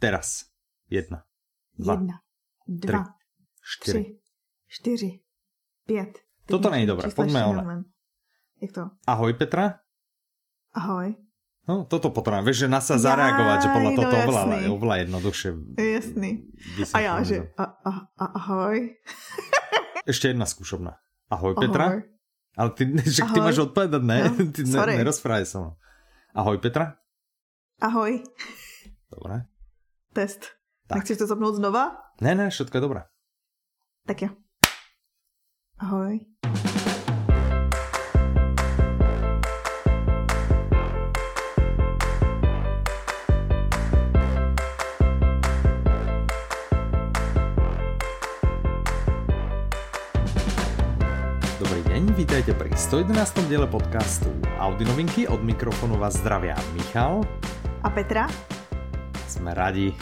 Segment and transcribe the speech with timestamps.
[0.00, 0.48] Teraz.
[0.90, 1.22] Jedna.
[1.78, 1.94] Dva.
[1.94, 2.16] Jedna,
[2.66, 3.04] dva,
[3.62, 4.02] Čtyři.
[4.02, 4.18] tři,
[4.68, 5.10] čtyři,
[5.86, 6.12] pět.
[6.12, 7.62] Teď Toto není dobré, pojďme ještě ona.
[7.62, 7.84] neumím.
[8.62, 8.90] Jak to?
[9.06, 9.78] Ahoj Petra.
[10.74, 11.14] Ahoj.
[11.68, 12.44] No, toto potrebujem.
[12.50, 14.58] Vieš, že na sa Jaj, zareagovať, že no toho je oveľa, jasný.
[14.58, 15.50] je oveľa jednoduchšie.
[15.78, 16.30] Jasný.
[16.96, 18.76] A já, to že a, a, a, ahoj.
[20.10, 20.98] Ešte jedna skúšobná.
[21.30, 21.84] Ahoj Petra.
[21.84, 22.00] Ahoj.
[22.58, 22.82] Ale ty,
[23.14, 23.46] že ty Ahoj.
[23.46, 24.18] máš odpovedať, ne?
[24.26, 25.72] No, ty ne, nerozprávaj sa mnou.
[26.34, 26.96] Ahoj Petra.
[27.78, 28.18] Ahoj.
[29.12, 29.46] Dobre.
[30.10, 30.58] Test.
[30.90, 31.06] Tak.
[31.06, 32.10] Nechceš to zapnout znova?
[32.18, 33.00] Ne, ne, všetko je dobré.
[34.10, 34.28] Tak jo.
[35.78, 36.18] Ahoj.
[51.62, 53.46] Dobrý deň, vítajte pri 111.
[53.46, 54.26] diele podcastu
[54.58, 55.30] Audi novinky.
[55.30, 57.22] Od mikrofonu vás zdravia Michal.
[57.86, 58.26] A Petra?
[59.30, 59.94] Sme radi,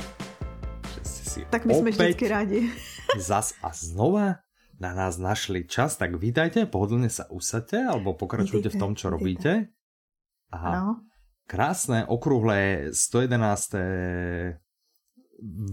[0.89, 2.73] že ste si Tak my jsme vždycky rádi.
[3.21, 4.41] zas a znova
[4.81, 9.21] na nás našli čas, tak vítajte, pohodlne sa usadte, alebo pokračujte v tom, čo vítejte.
[9.21, 9.53] robíte.
[10.49, 11.05] A Ano.
[11.45, 14.57] krásne, okrúhle 111.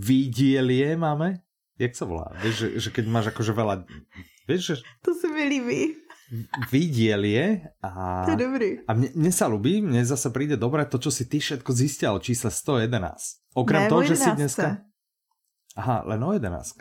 [0.04, 1.40] výdielie máme.
[1.80, 2.36] Jak sa volá?
[2.44, 3.88] Vieš, že, že keď máš akože veľa...
[4.52, 4.76] Vieš, že
[5.08, 5.96] To se mi líbí.
[6.72, 8.26] Výdielie a...
[8.26, 8.70] To je dobrý.
[8.88, 12.12] A mne, mne sa ľubí, mne zase príde dobre to, čo si ty všetko zistil
[12.14, 13.54] o čísle 111.
[13.56, 14.36] Okrem Ne, toho, že si 11.
[14.36, 14.66] dneska...
[15.76, 16.72] Aha, len o 11.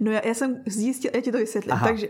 [0.00, 1.72] No já, já jsem zjistil, já ti to vysvětlím.
[1.72, 1.86] Aha.
[1.86, 2.08] Takže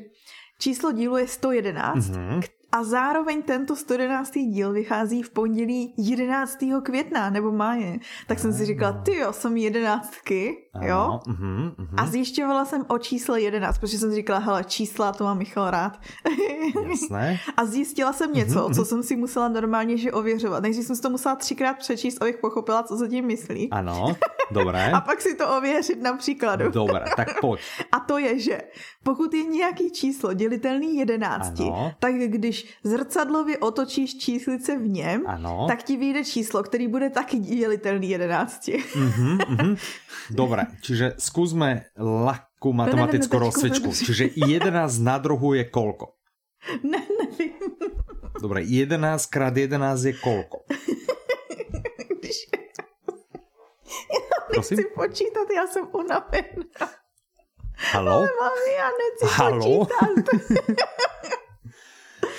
[0.60, 2.40] číslo dílu je 111 Mhm.
[2.72, 4.32] A zároveň tento 111.
[4.32, 6.58] díl vychází v pondělí 11.
[6.82, 7.98] května nebo máje.
[8.26, 11.20] Tak jsem si říkala, ty jo, jsem jedenáctky, jo?
[11.26, 11.88] Mhm, mhm.
[11.96, 15.70] A zjišťovala jsem o čísle 11, protože jsem si říkala, hele, čísla, to má Michal
[15.70, 16.00] rád.
[16.90, 17.38] Jasné.
[17.56, 20.62] A zjistila jsem něco, Mhm, co jsem si musela normálně že ověřovat.
[20.62, 23.70] Nejdřív jsem si to musela třikrát přečíst, abych pochopila, co se tím myslí.
[23.70, 24.16] Ano,
[24.50, 24.90] dobré.
[24.90, 26.70] A pak si to ověřit na příkladu.
[26.70, 27.60] Dobré, tak poď.
[27.92, 28.60] A to je, že
[29.02, 31.92] pokud je nějaký číslo dělitelný 11, Ano.
[31.98, 35.64] tak když zrcadlově otočíš číslice v něm, Ano.
[35.68, 38.70] tak ti vyjde číslo, který bude taky dělitelný 11.
[38.96, 39.76] Mhm, mhm.
[40.30, 41.14] Dobre, čiže
[43.36, 43.88] ne, ne, rozcvičku.
[43.88, 46.06] počkej, Čiže 11 na druhu je koľko?
[46.90, 47.54] ne, nevím.
[48.42, 50.66] Dobre, 11 krát 11 je koľko?
[52.20, 52.55] Když...
[54.52, 54.78] Prosím?
[54.94, 56.86] Počítat, já jsem unavená.
[57.92, 58.20] Halo?
[58.20, 59.86] Mami, já nechci Halo?
[59.86, 60.24] počítat.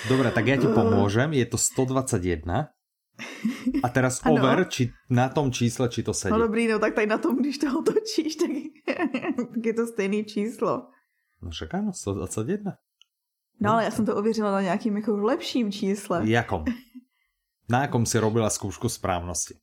[0.08, 1.36] Dobre, tak ja ti pomôžem.
[1.36, 2.72] Je to 121.
[3.82, 4.40] A teraz Ano.
[4.40, 6.32] over, či na tom čísle, či to sedí.
[6.32, 8.50] No dobrý, no tak tady na tom, když to otočíš, tak,
[8.86, 9.10] tak
[9.68, 10.88] je to stejný číslo.
[11.42, 12.78] No však áno, 121.
[13.60, 16.22] No ale já jsem to ověřila na nějakým jako lepším čísle.
[16.24, 16.64] Jakom?
[17.68, 19.58] Na akom si robila skúšku správnosti?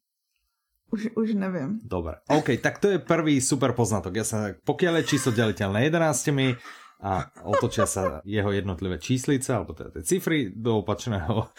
[0.92, 1.80] Už, už nevím.
[1.84, 2.22] Dobre.
[2.30, 4.14] OK, tak to je prvý super poznatok.
[4.16, 6.56] Ja sa, pokiaľ je číslo deliteľné 11
[7.02, 11.50] a otočia sa jeho jednotlivé číslice, alebo teda tie cifry do opačného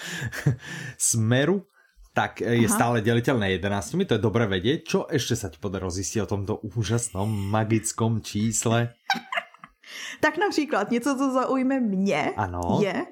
[0.97, 1.67] smeru,
[2.17, 2.73] tak je Aha.
[2.73, 4.09] stále deliteľné 11.
[4.09, 4.79] To je dobre vedieť.
[4.89, 8.97] Čo ešte sa ti podarilo zistiť o tomto úžasnom magickom čísle?
[10.21, 12.79] Tak například něco, co zaujme mě, Ano.
[12.83, 13.07] je,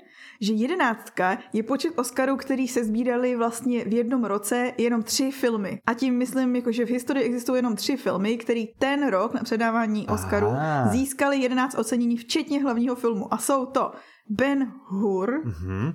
[0.44, 5.78] že jedenáctka je počet Oscarů, který se sbírali vlastně v jednom roce jenom tři filmy.
[5.86, 9.40] A tím myslím, jako, že v historii existují jenom tři filmy, který ten rok na
[9.42, 10.48] předávání Oscarů
[10.90, 13.34] získali 11 ocenění, včetně hlavního filmu.
[13.34, 13.92] A jsou to
[14.28, 15.92] Ben Hur, Mhm.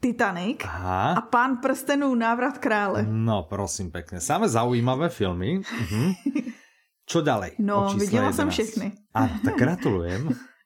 [0.00, 1.12] Titanic Aha.
[1.12, 3.02] a Pán prstenů Návrat krále.
[3.08, 4.20] No, prosím pekne.
[4.20, 5.58] Samé zaujímavé filmy.
[5.80, 6.12] Mhm.
[7.08, 7.50] Čo ďalej?
[7.58, 8.52] No, viděla jsem 11.
[8.52, 8.92] všechny.
[9.14, 10.28] Áno, tak gratulujem.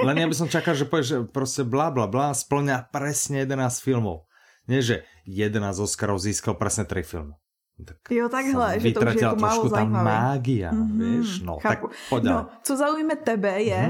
[0.00, 3.84] Len ja by som čakal, že povieš, že proste bla bla bla splňa presne 11
[3.84, 4.24] filmov.
[4.64, 7.34] Nie, že 11 Oscarov získal presne 3 filmy.
[7.80, 10.04] Tak Jo, takhle, že to už je jako málo zajímavé.
[10.04, 11.40] mágia, Mhm, vieš?
[11.40, 11.88] No, tak chápu.
[12.08, 12.44] poď No, ďalej.
[12.62, 13.80] co zaujme tebe je,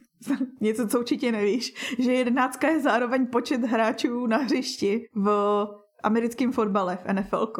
[0.60, 5.26] něco, co určitě nevíš, že jedenáctka je zároveň počet hráčů na hřišti v
[6.04, 7.52] americkém fotbale v NFL.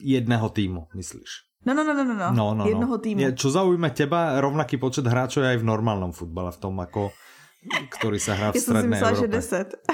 [0.00, 1.30] Jedného týmu, myslíš?
[1.62, 2.28] No, no, no, no, no, no.
[2.34, 3.02] No, no, jednoho no.
[3.02, 3.22] týmu.
[3.22, 7.14] Je, čo zaujíme teba, rovnaký počet hráčov je aj v normálnom futbale, v tom ako
[7.70, 9.86] ktorý sa hrá v Já jsem si strednej myslela, že Európe.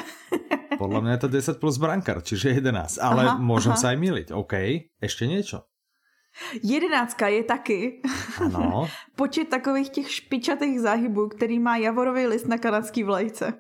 [0.72, 0.81] 10.
[0.81, 3.02] Podľa mňa je to 10 plus brankár, čiže 11.
[3.02, 3.81] Ale Aha, môžem aha.
[3.81, 4.28] sa aj miliť.
[4.32, 4.54] OK,
[5.02, 5.69] ešte niečo.
[6.62, 7.78] Jedenáctka je taky
[8.44, 8.88] Ano.
[9.16, 13.52] počet takových těch špičatých záhybů, který má javorový list na kanadský vlajce.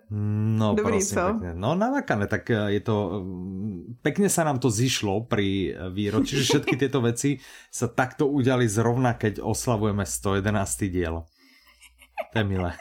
[0.58, 1.26] No, Dobrý, prosím, co?
[1.32, 1.54] pekne.
[1.54, 3.22] No, namakané, tak eh, je to...
[3.24, 7.38] mm, Pekne sa nám to zišlo pri eh, výročí, že všetky tieto veci
[7.70, 10.86] sa takto udiali zrovna, keď oslavujeme 111.
[10.92, 11.26] diel.
[12.32, 12.72] To je milé.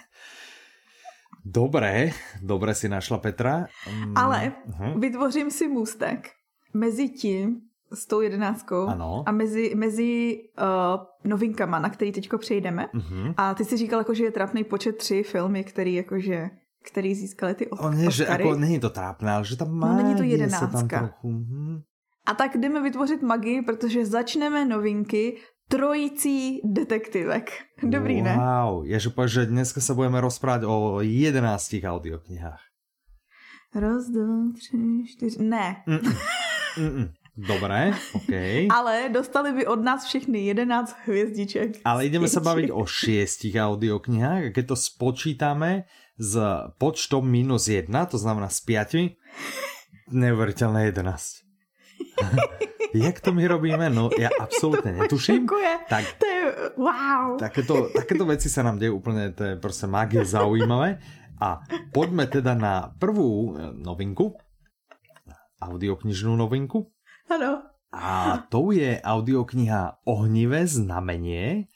[1.47, 2.11] Dobré,
[2.43, 3.65] dobre si našla Petra.
[3.87, 4.99] Mm, Ale mhm.
[4.99, 6.29] vytvořím si můstek
[6.73, 7.61] mezi tím,
[7.93, 9.23] s tou jedenáctkou Ano.
[9.25, 12.87] a mezi, mezi uh, novinkama, na který teďko přejdeme.
[12.93, 13.33] Mhm.
[13.37, 16.49] A ty si říkal, jako, že je trapný počet tři filmy, který, jakože,
[16.91, 18.43] který získali ty O, nie, že Oscary.
[18.43, 20.99] ako, není to trápne, ale že tam má No, není to jedenáctka.
[20.99, 21.29] trochu.
[21.31, 21.81] Hm.
[22.27, 25.37] A tak jdeme vytvořit magii, protože začneme novinky
[25.69, 27.51] trojicí detektivek.
[27.83, 28.35] Dobrý, ne?
[28.35, 32.59] Wow, ja že že dneska sa budeme rozprávať o 11 audioknihách.
[33.75, 35.43] Roz, dva, tři, čtyři...
[35.43, 35.83] Ne.
[35.87, 36.15] Mm-mm.
[36.79, 37.07] Mm-mm.
[37.37, 38.33] Dobre, OK.
[38.77, 41.85] Ale dostali by od nás všechny 11 hvězdiček.
[41.85, 42.49] Ale ideme sa Ječi.
[42.49, 45.85] baviť o šiestich audioknihách a keď to spočítame
[46.17, 46.33] s
[46.81, 49.13] počtom minus 1, to znamená s 5,
[50.09, 51.45] neuveriteľné 11.
[52.97, 53.93] Jak to my robíme?
[53.93, 55.45] No ja absolútne netuším.
[55.45, 55.73] Šokuje.
[55.85, 56.41] Tak To je
[56.81, 57.37] wow.
[57.37, 60.97] takéto, takéto veci sa nám dejú úplne, to je proste magie zaujímavé.
[61.37, 61.61] A
[61.93, 64.33] poďme teda na prvú e, novinku,
[65.61, 66.89] audioknižnú novinku.
[67.27, 67.67] Ano.
[67.91, 71.67] A tou je audiokniha Ohnivé znamenie.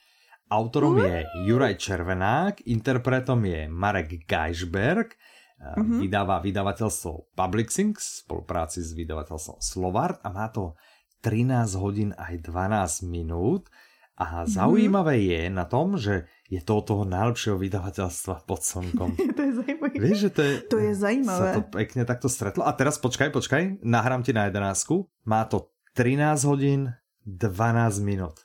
[0.51, 5.15] Autorom je Juraj Červenák, interpretom je Marek Geisberg,
[5.59, 6.03] mm-hmm.
[6.03, 10.75] vydáva vydavateľstvo Publixing v spolupráci s vydavateľstvom Slovart a má to
[11.23, 13.71] 13 hodín aj 12 minút.
[14.19, 19.15] A zaujímavé je na tom, že je to od toho najlepšieho vydavateľstva pod slnkom.
[19.39, 19.95] to je zajímavé.
[19.95, 20.53] Vieš, že to je...
[20.67, 21.47] To je zajímavé.
[21.47, 22.67] Sa to pekne takto stretlo.
[22.67, 25.07] A teraz počkaj, počkaj, nahrám ti na 11.
[25.23, 26.91] Má to 13 hodín
[27.23, 28.43] 12 minút.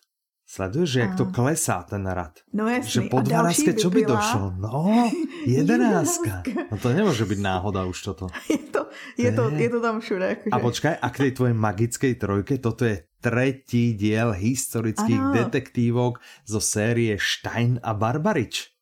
[0.56, 2.32] Sleduješ, že jak to klesá ten rad.
[2.48, 3.08] No Že jasný.
[3.12, 4.44] po A další 12 čo by byla- došlo?
[4.56, 4.72] No,
[5.44, 6.20] 11.
[6.72, 8.32] No to nemôže byť náhoda už toto.
[8.48, 8.88] Je to,
[9.20, 10.26] je to, je to tam všude.
[10.26, 10.52] Jakože.
[10.52, 15.34] A počkaj, a k tej tvojej magickej trojke, toto je tretí diel historických Ano.
[15.34, 18.72] detektívok zo série Stein a Barbarič.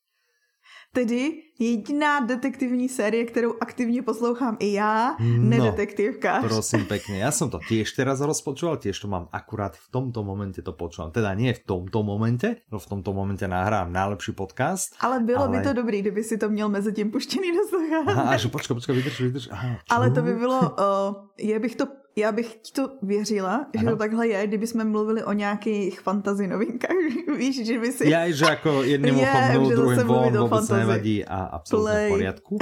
[0.94, 6.46] Tedy jediná detektivní série, kterou aktivně poslouchám i já, No, nedetektivkář.
[6.46, 10.62] Prosím pekne, ja som to tiež teraz rozpočúval, tiež to mám akurát v tomto momente
[10.62, 11.11] to počúvam.
[11.11, 14.94] Teda nie v tomto momente, no v tomto momente nahrám najlepší podcast.
[15.02, 18.14] Ale bylo Ale- by to dobrý, kdyby si to měl mezi tím puštěný do sluchátek.
[18.17, 19.44] Aha, a že počkaj, počkaj, vydrž, vydrž.
[19.50, 19.90] Aha, čo?
[19.94, 21.85] Ale to by bylo, uh, já bych to,
[22.16, 23.90] já bych ti to věřila, že Ano.
[23.93, 26.96] to takhle je, kdyby jsme mluvili o nějakých fantasy novinkách.
[27.38, 28.05] Víš, že by si...
[28.11, 30.81] Ja, že ako jedným Je, uchom že druhým von, vôbec fantázii.
[30.87, 32.55] nevadí a absolútne v poriadku.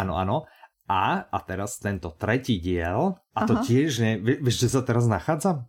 [0.00, 0.36] Áno, áno.
[0.86, 3.64] A, a teraz tento tretí diel, a to Aha.
[3.66, 5.66] tiež, ne, vieš, kde sa teraz nachádzam?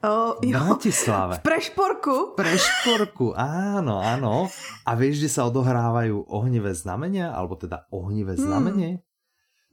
[0.00, 1.36] Oh, V jo, Bratislave.
[1.36, 2.32] v Prešporku.
[2.32, 4.48] Prešporku, áno, áno.
[4.88, 9.04] A vieš, kde sa odohrávajú ohnivé znamenia, alebo teda ohnivé znamenie?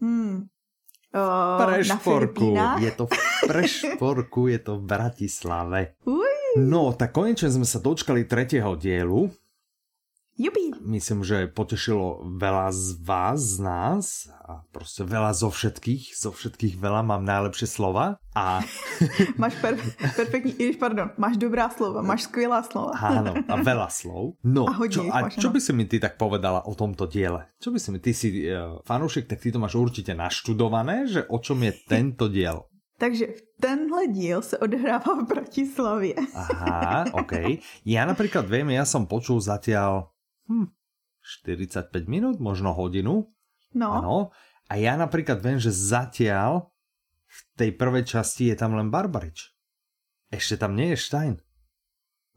[0.03, 0.51] Hmm.
[1.15, 2.35] Uh, na Prešporku.
[2.35, 2.77] Filipínách.
[2.83, 3.13] Je to v
[3.47, 5.79] Prešporku, je to v Bratislave.
[6.03, 6.27] Uj,
[6.57, 9.29] No, tak konečne sme sa dočkali tretieho dielu.
[10.37, 10.71] Jubi.
[10.85, 14.05] Myslím, že potešilo veľa z vás, z nás
[14.45, 18.61] a proste veľa zo všetkých, zo všetkých veľa mám najlepšie slova a
[19.41, 19.75] Máš per,
[20.15, 22.93] perfektní, když, pardon, máš dobrá slova, máš skvělá slova.
[23.17, 24.37] áno, a veľa slov.
[24.45, 25.53] No, A čo, a máš, čo áno.
[25.57, 27.49] by si mi ty tak povedala o tomto diele?
[27.57, 31.25] Čo by si mi, ty si uh, fanúšik, tak ty to máš určite naštudované, že
[31.27, 32.65] o čom je tento diel?
[32.97, 33.25] Takže
[33.61, 36.15] tenhle díl se odehrává v Bratislavě.
[36.33, 37.61] Aha, OK.
[37.85, 40.09] Ja napríklad viem, ja som počul zatiaľ
[40.47, 40.67] hm,
[41.21, 43.27] 45 minút, možno hodinu.
[43.71, 44.15] No, Áno.
[44.67, 46.71] A ja napríklad viem, že zatiaľ
[47.25, 49.51] v tej prvej časti je tam len Barbarič.
[50.27, 51.35] Ešte tam nie je Stein.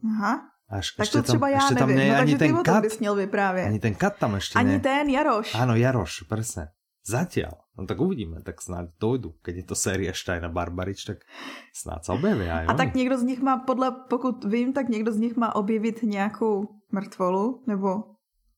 [0.01, 0.47] aha.
[0.71, 1.97] Až, Tak ešte to třeba tam, já ešte tam nevím.
[1.99, 2.81] nie je No, ani ten o kat.
[2.81, 3.67] bys měl vyprávět.
[3.67, 4.79] Ani ten kat tam ešte Ani nie.
[4.79, 5.51] ten Jaroš.
[5.51, 6.71] Áno, Jaroš, presne.
[7.03, 7.59] Zatiaľ.
[7.75, 9.35] No tak uvidíme, tak snáď dojdu.
[9.43, 11.27] Keď je to série Stein a Barbarič, tak
[11.75, 12.77] snáď sa objevia aj A oni.
[12.79, 16.71] tak někdo z nich má, podle, pokud vím, tak někdo z nich má objevit nějakou
[16.91, 18.03] mrtvolu, nebo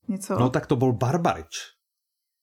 [0.07, 0.39] něco.
[0.39, 1.73] No tak to bol Barbarič.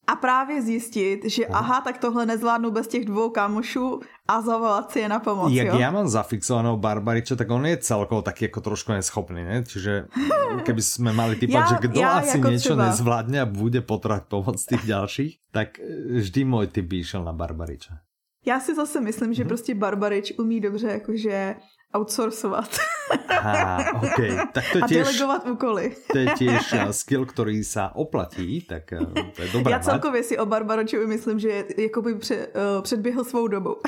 [0.07, 1.55] A právě zjistit, že No.
[1.55, 5.67] aha, tak tohle nezvládnu bez těch dvou kámošů a zavolat si je na pomoc, Jak
[5.67, 5.79] jo?
[5.79, 9.63] ja mám zafixovaného Barbariča, tak on je celkovo taký ako trošku neschopný, ne?
[9.63, 10.09] Čiže
[10.65, 12.83] keby sme mali typať, Ja- že kto ja asi ako niečo třeba.
[12.91, 15.79] nezvládne a bude potrebať pomoc tých ďalších, tak
[16.17, 18.01] vždy môj typ by išiel na Barbariča.
[18.45, 21.55] Já si zase myslím, že prostě Barbarič umí dobře jakože
[21.93, 22.69] outsourcovat
[23.29, 24.19] Aha, OK.
[24.53, 25.95] Tak to a tiež, delegovat úkoly.
[26.11, 29.03] to je tiež eh, skill, ktorý sa oplatí, tak eh,
[29.35, 33.23] to je dobré Já celkově si o Barbaročovi myslím, že je- jakoby pře, uh, předběhl
[33.23, 33.75] svou dobu.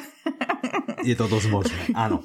[1.04, 2.24] Je to dosť možné, áno.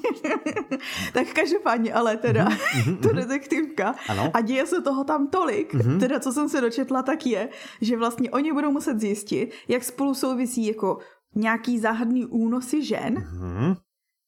[1.15, 2.47] tak každopádně, ale teda
[3.03, 3.91] to detektivka.
[3.91, 4.23] Mhm, Ano.
[4.23, 4.31] Mhm.
[4.33, 7.49] A děje se toho tam tolik, teda co jsem se dočetla, tak je,
[7.81, 10.97] že vlastně oni budou muset zjistit, jak spolu souvisí jako
[11.35, 13.75] nějaký záhadný únosy žen Hm,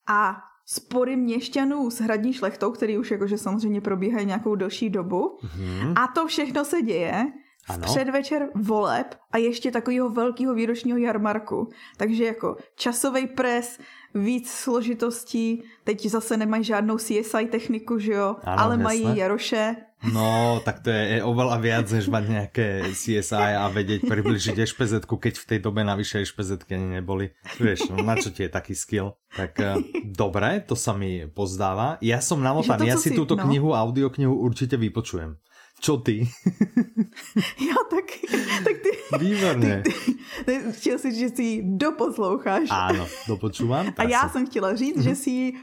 [0.10, 0.36] a
[0.74, 5.38] spory měšťanů s hradní šlechtou, který už jakože samozřejmě probíhají nějakou delší dobu.
[5.44, 5.94] hm.
[5.96, 7.26] A to všechno se děje
[7.72, 11.70] v předvečer voleb a ještě takového velkého výročního jarmarku.
[11.98, 13.80] Takže jako časový pres,
[14.16, 18.84] víc složitostí, teď zase nemají žádnou CSI techniku, že jo, ano, ale jasné.
[18.84, 19.76] mají Jaroše.
[20.02, 25.34] No, tak to je oveľa viac, než mať nejaké CSI a vedieť približiť špz keď
[25.38, 27.30] v tej dobe navyše špz ani neboli.
[27.62, 29.14] Vieš, no, na čo ti je taký skill?
[29.38, 32.02] Tak uh, dobre, to sa mi pozdáva.
[32.02, 33.46] Ja som namotaný, ja si, si túto no.
[33.46, 35.38] knihu, audioknihu určite vypočujem.
[35.82, 36.22] Čo ty?
[37.68, 38.28] Já taky.
[38.64, 39.84] Tak ty, Výborně.
[39.84, 39.94] Ty,
[40.46, 42.70] ty, chtěl si, že si ji doposloucháš.
[42.70, 43.90] Áno, dopočúvam.
[43.98, 45.10] A já jsem chtěla říct, mm-hmm.
[45.10, 45.54] že si ji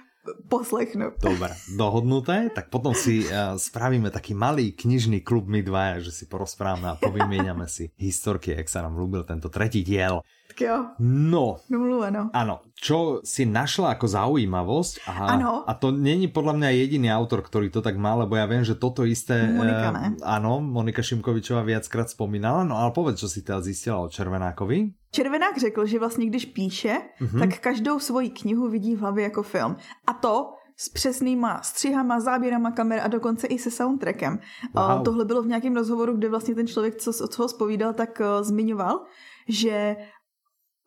[0.49, 1.13] poslechnu.
[1.23, 6.25] Dobre, dohodnuté, tak potom si uh, spravíme taký malý knižný klub my dvaja, že si
[6.29, 10.21] porozprávame a povymieniame si historky, jak sa nám ľúbil tento tretí diel.
[10.61, 10.99] Jo.
[10.99, 11.63] No.
[11.71, 12.35] Domluveno.
[12.35, 12.67] Áno.
[12.79, 15.67] Čo si našla ako zaujímavosť a, ano.
[15.67, 18.79] a to není podľa mňa jediný autor, ktorý to tak má, lebo ja viem, že
[18.79, 19.51] toto isté...
[19.51, 20.15] Monika, ne?
[20.15, 24.95] Uh, áno, Monika Šimkovičová viackrát spomínala, no ale povedz, čo si teda zistila o Červenákovi.
[25.11, 27.39] Červenák řekl, že vlastně když píše, mm-hmm.
[27.39, 29.77] tak každou svoji knihu vidí v hlavě jako film.
[30.07, 34.39] A to s přesnýma střihama, záběrama kamer a dokonce i se soundtrackem.
[34.75, 35.03] Wow.
[35.03, 38.43] Tohle bylo v nějakém rozhovoru, kde vlastně ten člověk, co, co ho spovídal, tak uh,
[38.43, 39.01] zmiňoval,
[39.49, 39.97] že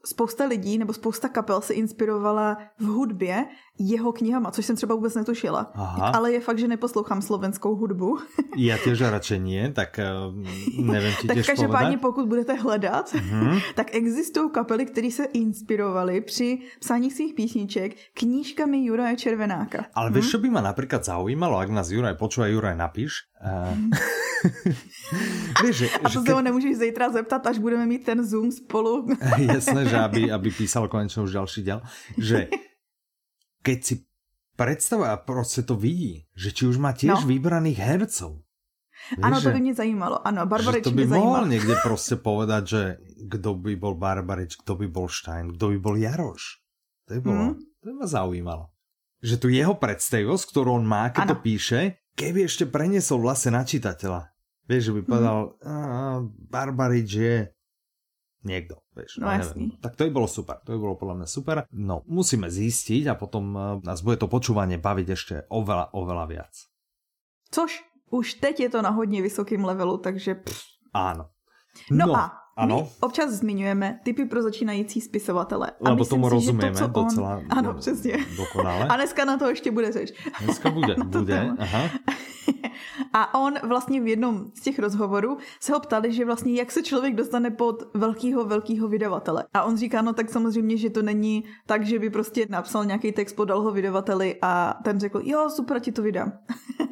[0.05, 3.45] spousta lidí nebo spousta kapel se inspirovala v hudbě
[3.81, 5.71] jeho knihama, což jsem třeba vůbec netušila.
[5.73, 6.11] Aha.
[6.15, 8.17] Ale je fakt, že neposlouchám slovenskou hudbu.
[8.57, 13.61] Já těž radši nie, tak uh, nevím ti Tak každopádně pokud budete hledat, uh-huh.
[13.75, 19.85] tak existují kapely, které se inspirovaly při psání svých písniček knížkami Juraje Červenáka.
[19.93, 20.15] Ale hmm?
[20.15, 23.11] víš, co by ma například zaujímalo, ak nás Juraj počúva, Juraj napíš.
[23.41, 23.77] Uh...
[25.65, 29.07] Víš, že, a to se ho nemůžeš zítra zeptat, až budeme mít ten Zoom spolu.
[29.37, 31.81] Jasné, že aby, aby písal konečně už další děl.
[32.17, 32.47] Že
[33.61, 33.95] keď si
[34.55, 37.27] predstavuje a prostě to vidí, že či už má těž no.
[37.27, 38.41] vybraných hercov.
[39.17, 40.27] Víš, ano, to by mě zajímalo.
[40.27, 44.75] Ano, Barbarič to by mě mohl někde prostě povedat, že kdo by byl Barbarič, kdo
[44.75, 46.41] by byl Stein, kdo by byl Jaroš.
[47.07, 47.53] To by bylo, hmm.
[47.53, 48.65] to by mě zaujímalo.
[49.23, 51.35] Že tu jeho predstavivosť, kterou on má, ano.
[51.35, 54.33] to píše, keby ešte preniesol vlastne na čitateľa.
[54.65, 56.49] Vieš, že by povedal, mm.
[56.49, 57.35] Barbarič je
[58.43, 59.17] niekto, vieš.
[59.21, 59.77] No, jasný.
[59.81, 61.55] Tak to by bolo super, to by bolo podľa mňa super.
[61.71, 66.53] No, musíme zistiť a potom uh, nás bude to počúvanie baviť ešte oveľa, oveľa viac.
[67.51, 70.35] Což už teď je to na hodně vysokým levelu, takže...
[70.35, 70.61] Pff.
[70.93, 71.31] Áno.
[71.91, 72.77] No, no a ano.
[72.83, 75.71] My občas zmiňujeme typy pro začínající spisovatele.
[75.71, 76.91] A Lebo tomu si, rozumíme to, on...
[76.91, 78.17] docela Ano, přesně.
[78.37, 78.87] dokonale.
[78.87, 80.11] A dneska na to ještě bude řeč.
[80.43, 81.89] Dneska bude, bude, aha.
[83.13, 86.83] A on vlastně v jednom z těch rozhovorů se ho ptali, že vlastně jak se
[86.83, 89.43] člověk dostane pod velkýho, velkýho vydavatele.
[89.53, 93.11] A on říká, no tak samozřejmě, že to není tak, že by prostě napsal nějaký
[93.11, 96.31] text, podal ho vydavateli a ten řekl, jo, super, ti to vydám.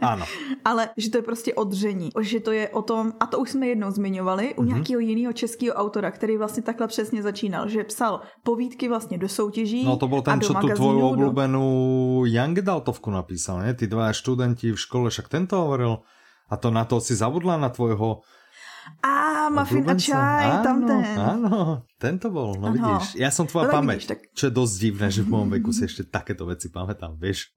[0.02, 0.26] Ano.
[0.66, 2.10] Ale že to je prostě odření.
[2.22, 4.68] Že to je o tom, a to už jsme jednou zmiňovali, u mm-hmm.
[4.68, 9.86] nějakého jiného českého autora, který vlastně takhle přesně začínal, že psal povídky vlastně do soutěží.
[9.86, 12.26] No to byl ten, co tu tvoju oblíbenou do...
[12.26, 13.74] Young Daltovku napísal, ne?
[13.74, 16.06] Ty dva studenti v škole, však ten to hovoril.
[16.50, 18.22] A to na to si zabudla na tvojho
[19.00, 21.04] a muffin a čaj, áno, tam ten.
[21.16, 21.52] Áno,
[22.02, 22.76] tento bol, no ano.
[22.76, 23.22] vidíš.
[23.22, 24.20] Ja som tvoja no, pamäť, vidíš, tak...
[24.34, 27.54] čo je dosť divné, že v mojom veku si ešte takéto veci pamätám, vieš.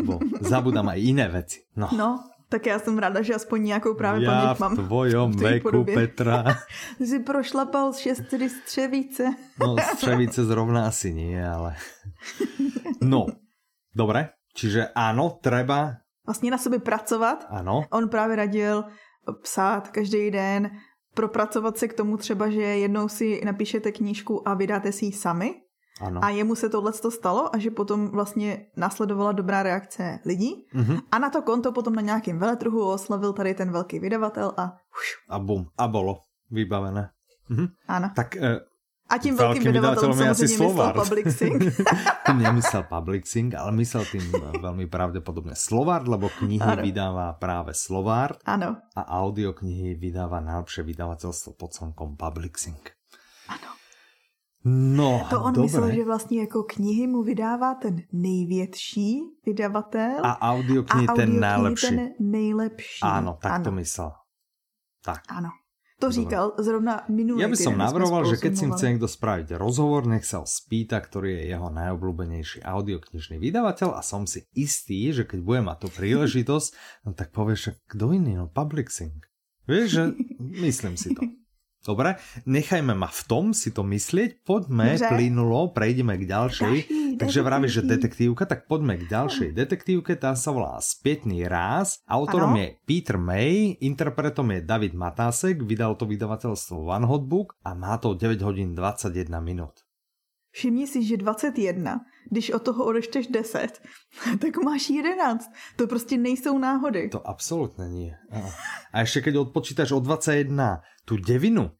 [0.00, 1.62] Bo zabudám aj iné veci.
[1.76, 1.92] No.
[1.92, 4.72] no, tak já jsem ráda, že aspoň nějakou právě já paměť mám.
[4.76, 5.94] V tvojom v veku, podobě.
[5.94, 6.44] Petra.
[7.00, 9.24] Jsi prošlapal šestry střevíce.
[9.60, 11.76] no, střevíce zrovna asi nie, ale...
[13.00, 13.26] No,
[13.96, 14.36] dobré.
[14.50, 17.46] Čiže áno, treba vlastně na sobě pracovat.
[17.48, 17.82] Ano.
[17.90, 18.84] On právě radil
[19.42, 20.70] psát každý den,
[21.14, 25.54] propracovat se k tomu třeba, že jednou si napíšete knížku a vydáte si ji sami.
[26.00, 26.24] Ano.
[26.24, 30.66] A jemu se tohle stalo a že potom vlastně následovala dobrá reakce lidí.
[30.74, 31.00] Mm-hmm.
[31.12, 35.06] A na to konto potom na nějakém veletrhu oslavil tady ten velký vydavatel a už.
[35.28, 36.18] A bum, a bolo
[36.50, 37.10] vybavené.
[37.48, 37.66] Mhm.
[37.88, 38.10] Ano.
[38.16, 38.60] Tak e,
[39.10, 41.62] a tím velkým vydavatelem samozřejmě myslel Publixing.
[42.36, 46.82] Nemyslel Publixing, ale myslel tým velmi pravděpodobně Slovard, lebo knihy ano.
[46.82, 48.38] vydává právě Slovard.
[48.44, 48.76] Ano.
[48.96, 52.90] A audioknihy vydává najlepšie vydavatelstvo pod slnkom Publixing.
[53.48, 53.70] Ano.
[54.64, 55.62] No, To on dobré.
[55.62, 60.20] myslel, že vlastně jako knihy mu vydává ten největší vydavatel.
[60.22, 61.86] A audioknihy ten nejlepší.
[61.86, 63.00] ten nejlepší.
[63.02, 63.64] Ano, tak ano.
[63.64, 64.12] to myslel.
[65.04, 65.20] Tak.
[65.28, 65.48] Ano.
[66.00, 70.08] To říkal zrovna minulý Ja by som navrhoval, že keď si chce niekto spraviť rozhovor,
[70.08, 75.28] nech sa ho spýta, ktorý je jeho najobľúbenejší audioknižný vydavateľ a som si istý, že
[75.28, 76.68] keď bude mať tú príležitosť,
[77.04, 79.20] no tak povieš, že kto iný, no Publixing.
[79.68, 80.04] Vieš, že
[80.64, 81.20] myslím si to.
[81.80, 85.08] Dobre, nechajme ma v tom si to myslieť, poďme Dobře.
[85.08, 86.76] plynulo, prejdeme k ďalšej.
[86.76, 92.04] Ďalší, Takže vravíš, že detektívka, tak poďme k ďalšej detektívke, tá sa volá Spätný ráz.
[92.04, 92.60] Autorom ano.
[92.60, 97.96] je Peter May, interpretom je David Matásek, vydal to vydavateľstvo One Hot Book a má
[97.96, 99.89] to 9 hodín 21 minut.
[100.50, 103.82] Všimni si, že 21, když od toho odešteš 10,
[104.40, 105.50] tak máš 11.
[105.76, 107.08] To prostě nejsou náhody.
[107.08, 108.14] To absolutně nie.
[108.92, 111.70] A ještě keď odpočítaš od 21 tu devinu,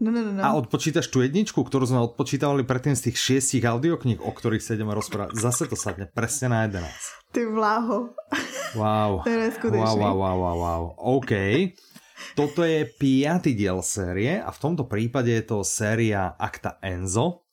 [0.00, 0.42] No, no, no, no.
[0.42, 4.74] A odpočítaš tu jedničku, ktorú sme odpočítavali predtým z tých šiestich audiokníh, o ktorých sa
[4.74, 5.38] ideme rozprávať.
[5.38, 6.82] Zase to sadne presne na 11.
[7.30, 8.10] Ty vláho.
[8.74, 9.22] Wow.
[9.26, 9.78] to je neskutečný.
[9.78, 10.82] Wow, wow, wow, wow, wow.
[10.98, 11.32] OK.
[12.34, 17.43] Toto je piatý diel série a v tomto prípade je to séria Akta Enzo.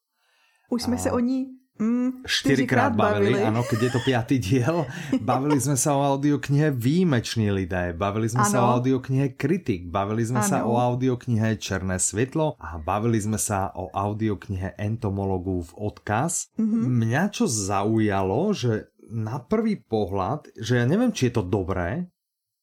[0.72, 1.00] Už jsme a...
[1.00, 4.86] se o ní Mm, štyrikrát bavili, bavili, áno, keď je to piatý diel.
[5.34, 8.54] Bavili sme sa o audioknihe Výjimečný lidé, bavili sme ano.
[8.54, 10.50] sa o audioknihe Kritik, bavili sme ano.
[10.51, 16.54] sa o audioknihe Černé svetlo a bavili sme sa o audioknihe Entomologu v odkaz.
[16.62, 16.84] Mm-hmm.
[16.86, 22.06] Mňa čo zaujalo, že na prvý pohľad, že ja neviem, či je to dobré,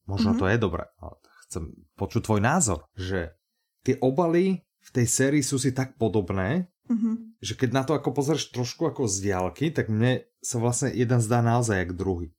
[0.07, 0.43] možno mm-hmm.
[0.47, 1.19] to je dobré, ale
[1.51, 3.35] chcem počuť tvoj názor, že
[3.83, 7.15] tie obaly v tej sérii sú si tak podobné, Mm-hmm.
[7.45, 11.21] Že keď na to ako pozrieš trošku ako z diálky, tak mne sa vlastně jeden
[11.21, 12.33] zdá naozaj jak druhý.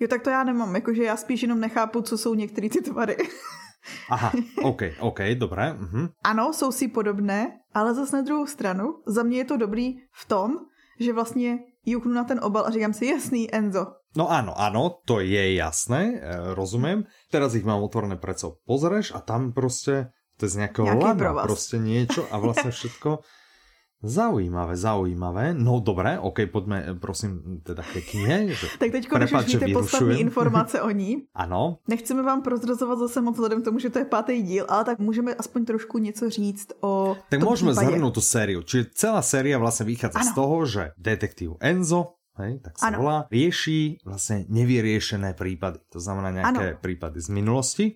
[0.00, 3.16] Jo, tak to já nemám, jakože já spíš jenom nechápu, co jsou některé ty tvary.
[4.10, 5.72] Aha, OK, OK, dobré.
[5.72, 6.08] Uh-huh.
[6.24, 10.24] Ano, jsou si podobné, ale zase na druhou stranu, za mě je to dobrý v
[10.28, 10.56] tom,
[11.00, 13.86] že vlastně juknu na ten obal a říkám si, jasný, Enzo.
[14.16, 17.04] No ano, ano, to je jasné, eh, rozumím.
[17.30, 18.56] Teraz ich mám otvorené preco.
[18.66, 23.18] Pozrieš a tam prostě to je z nějakého lana, prostě niečo a vlastně všetko
[24.02, 25.54] Zaujímavé, zaujímavé.
[25.54, 28.54] No dobré, ok, pojďme prosím teda ke knihe.
[28.78, 31.26] tak teď když už víte podstatní informace o ní.
[31.34, 31.78] ano.
[31.88, 34.98] Nechceme vám prozrazovat zase moc vzhledem k tomu, že to je pátý díl, ale tak
[34.98, 38.62] můžeme aspoň trošku něco říct o Tak můžeme zhrnout tu sériu.
[38.62, 40.30] Čiže celá séria vlastně vychádza ano.
[40.30, 42.98] z toho, že detektiv Enzo hej, tak sa ano.
[43.02, 45.78] volá, rieši vlastně nevyriešené prípady.
[45.88, 46.78] To znamená nějaké ano.
[46.80, 47.86] prípady z minulosti.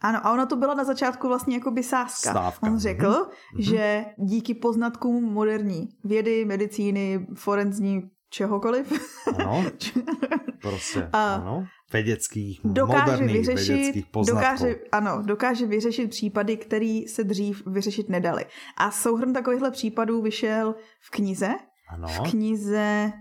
[0.00, 2.30] Ano, a ona to byla na začátku vlastně jako by sázka.
[2.30, 2.66] Stávka.
[2.66, 3.70] On řekl, mm-hmm.
[3.70, 8.92] že díky poznatkům moderní vědy, medicíny, forenzní, čehokoliv.
[9.38, 9.64] Ano,
[10.62, 11.66] prostě, a ano.
[11.92, 14.40] Vědeckých, dokáže vyřešit, vědeckých poznatků.
[14.40, 18.46] Dokáže, ano, dokáže vyřešit případy, které se dřív vyřešit nedali.
[18.76, 21.54] A souhrn takovýchhle případů vyšel v knize.
[21.88, 22.08] Ano.
[22.08, 23.12] V knize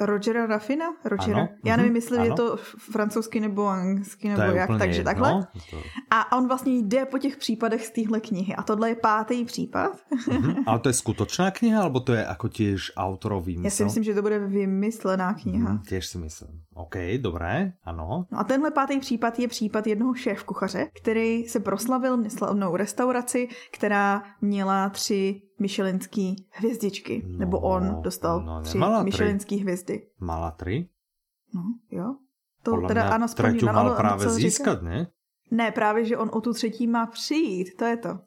[0.00, 0.86] Rogera Raffina?
[1.04, 1.38] Rogera.
[1.38, 2.26] Ano, Já nevím, mhm, jestli ano.
[2.26, 2.56] je to
[2.92, 5.46] francouzsky nebo anglicky nebo jak, takže jedno, takhle.
[5.70, 5.76] To...
[6.10, 8.54] A on vlastně jde po těch případech z téhle knihy.
[8.54, 9.96] A tohle je pátý případ.
[10.28, 10.62] Mm-hmm.
[10.66, 13.66] Ale to je skutočná kniha, alebo to je jako těž autorový výmysl?
[13.66, 15.72] Já si myslím, že to bude vymyslená kniha.
[15.72, 16.62] Mm, těž si myslím.
[16.74, 18.26] OK, dobré, ano.
[18.30, 23.48] No a tenhle pátý případ je případ jednoho šéf kuchaře, který se proslavil neslavnou restauraci,
[23.70, 27.22] která měla tři Michelinský hvězdičky.
[27.26, 30.06] No, nebo on dostal no, tři Michelinský hvězdy.
[30.20, 30.88] Mala tři?
[31.54, 32.14] No, jo.
[32.62, 35.06] To Podle teda ano, splní, mal no, právě získat, ne?
[35.50, 38.18] Ne, právě, že on o tu třetí má přijít, to je to.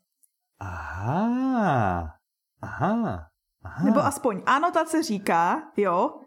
[0.60, 2.12] Aha,
[2.62, 3.30] aha,
[3.64, 3.86] aha.
[3.86, 6.20] Nebo aspoň anotace říká, jo,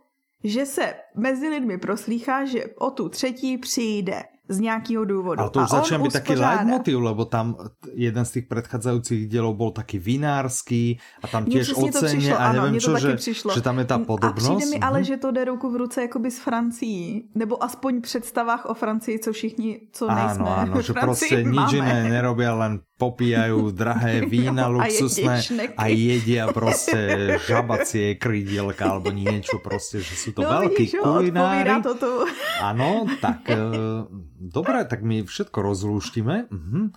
[0.45, 5.41] že se mezi lidmi proslýchá, že o tu třetí přijde z nějakého důvodu.
[5.41, 7.57] Ale to už začíná být taký leitmotiv, lebo tam
[7.95, 12.99] jeden z těch předcházejících dělů byl taky vinářský a tam těž oceně a nevím čo,
[12.99, 13.17] že,
[13.55, 14.51] že tam je ta podobnost.
[14.51, 14.87] A přijde mi -hmm.
[14.87, 15.05] ale, mhm.
[15.05, 19.33] že to jde ruku v ruce jakoby s Francií, nebo aspoň představách o Francii, co
[19.33, 25.41] všichni, co nejsme Áno, áno, že prostě nič jiné nerobia, len popíjajú drahé vína luxusné
[25.73, 27.01] a, a jedia prostě
[27.49, 31.81] žabacie krydielka alebo niečo prostě, že sú to no, veľkí kulinári.
[31.81, 32.13] to tu.
[32.61, 33.57] Ano, tak e,
[34.37, 36.53] dobré, tak my všetko rozlúštime.
[36.53, 36.93] Mhm.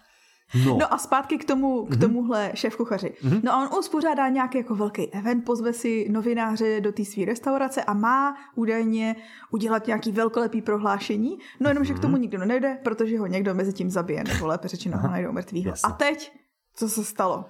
[0.65, 0.77] No.
[0.77, 1.99] no a zpátky k tomu, k mhm.
[1.99, 3.13] tomuhle šéf kuchaři.
[3.23, 3.41] Mm-hmm.
[3.43, 7.83] No a on uspořádá nějaký jako velký event, pozve si novináře do té své restaurace
[7.83, 9.15] a má údajně
[9.51, 11.87] udělat nějaký velkolepý prohlášení, no jenom, mm-hmm.
[11.87, 12.21] že k tomu mhm.
[12.21, 15.73] nikdo nejde, protože ho někdo mezi tím zabije, nebo lépe řečeno ho najdou mrtvýho.
[15.83, 16.31] A teď,
[16.75, 17.45] co se stalo?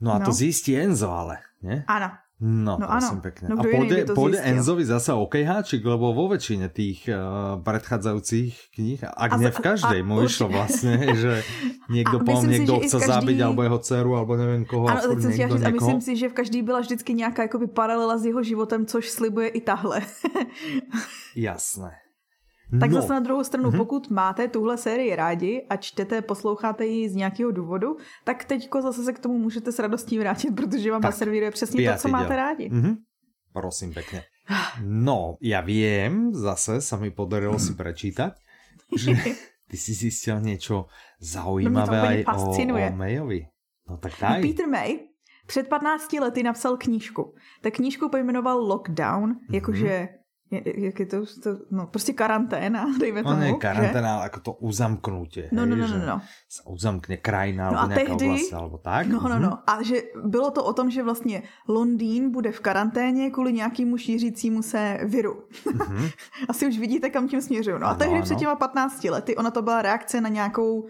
[0.00, 0.24] No a no.
[0.24, 1.84] to zjistí Enzo ale, ne?
[1.86, 2.10] Ano.
[2.42, 3.26] No, no prosím ano.
[3.30, 3.46] pekne.
[3.46, 9.30] No, a pôjde, pôjde Enzovi zase okejháčik, lebo vo väčšine tých uh, predchádzajúcich kníh, ak
[9.30, 11.46] a, nie v každej, mu išlo vlastne, že
[11.94, 13.10] niekto, poviem, niekto si, chce každý...
[13.14, 14.90] zabiť, alebo jeho dceru, alebo neviem koho.
[14.90, 18.26] Ano, a, niekto, a myslím si, že v každý byla vždycky nějaká jakoby paralela s
[18.26, 20.02] jeho životem, což slibuje i tahle.
[21.38, 22.03] Jasné.
[22.80, 23.00] Tak no.
[23.00, 23.76] zase na druhou stranu, mm-hmm.
[23.76, 29.04] pokud máte tuhle sérii rádi a čtete, posloucháte ji z nějakého důvodu, tak teďko zase
[29.04, 32.36] se k tomu můžete s radostí vrátit, protože vám naservíruje přesně to, co máte děl.
[32.36, 32.70] rádi.
[32.70, 32.96] Mm-hmm.
[33.52, 34.22] Prosím pekne.
[34.84, 38.36] No, ja viem, zase sa mi podarilo si prečítať,
[39.02, 39.16] že
[39.68, 40.86] ty si zjistil něco
[41.20, 43.46] zaujímavé no o, o Mayovi.
[43.88, 44.42] No tak daj.
[44.42, 44.98] Peter May
[45.46, 47.34] před 15 lety napsal knížku.
[47.62, 49.54] Ta knížku pojmenoval Lockdown, mm-hmm.
[49.54, 50.08] jakože
[50.64, 53.40] jak je to, to no, prostě karanténa, dejme no, tomu.
[53.40, 55.48] No ne karanténa, ale jako to uzamknutě.
[55.52, 56.20] No, no, no, no, no.
[56.48, 59.06] Se uzamkne krajina, no nebo nějaká tehdy, oblast, alebo tak.
[59.06, 59.48] No, no, no.
[59.48, 59.58] Mhm.
[59.66, 64.62] A že bylo to o tom, že vlastně Londýn bude v karanténě kvůli nějakému šířícímu
[64.62, 65.42] se viru.
[65.66, 66.10] Mm-hmm.
[66.48, 67.78] Asi už vidíte, kam tím směřuju.
[67.78, 70.86] No a tehdy no, před těma 15 lety, ona to byla reakce na nějakou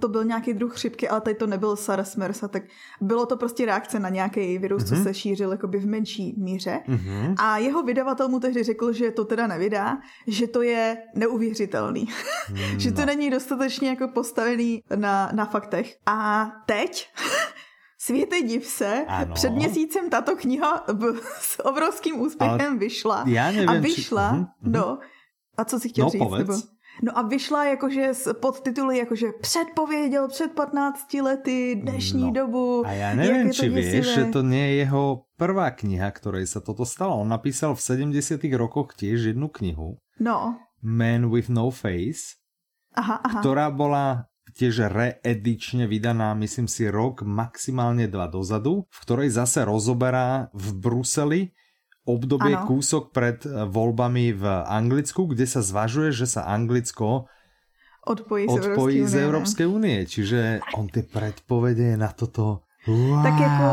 [0.00, 2.62] to byl nějaký druh chřipky, ale tady to nebyl SARS, MERS, tak
[3.00, 4.88] bylo to prostě reakce na nějaký virus, mm-hmm.
[4.88, 5.04] co mhm.
[5.04, 6.80] se šířil jakoby v menší míře.
[6.88, 7.34] Mm-hmm.
[7.38, 12.08] A jeho vydavatel mu tehdy řekl, že to teda nevydá, že to je neuvěřitelný.
[12.50, 13.06] Mm, že to no.
[13.06, 15.96] není dostatečně jako postavený na, na faktech.
[16.06, 17.08] A teď
[18.00, 19.34] Světe div se, ano.
[19.34, 20.86] před měsícem tato kniha
[21.40, 23.24] s obrovským úspěchem Ale vyšla.
[23.26, 24.36] Já nevím, a vyšla či...
[24.36, 24.72] mm-hmm.
[24.72, 24.98] do...
[25.56, 26.22] A co si chtěl no, říct?
[26.22, 26.48] Povedz.
[26.48, 26.77] Nebo?
[27.02, 32.30] No a vyšla jakože s podtituly jakože předpověděl před 15 lety dnešní no.
[32.30, 32.86] dobu.
[32.86, 36.82] A já nevím, či víš, že to nie je jeho prvá kniha, ktorej sa toto
[36.82, 37.22] stalo.
[37.22, 40.02] On napísal v 70 rokoch tiež jednu knihu.
[40.18, 40.58] No.
[40.82, 42.34] Man with no face.
[42.98, 43.38] Aha, aha.
[43.38, 44.26] Ktorá bola
[44.58, 51.42] tiež reedične vydaná, myslím si, rok, maximálne dva dozadu, v ktorej zase rozoberá v Bruseli
[52.08, 52.64] obdobie ano.
[52.64, 57.28] kúsok pred eh, voľbami v Anglicku, kde sa zvažuje, že sa Anglicko
[58.08, 60.08] odpojí, odpojí z Európskej únie.
[60.08, 62.64] Čiže on tie predpovede na toto...
[62.88, 63.20] Wow.
[63.20, 63.68] Tak jako...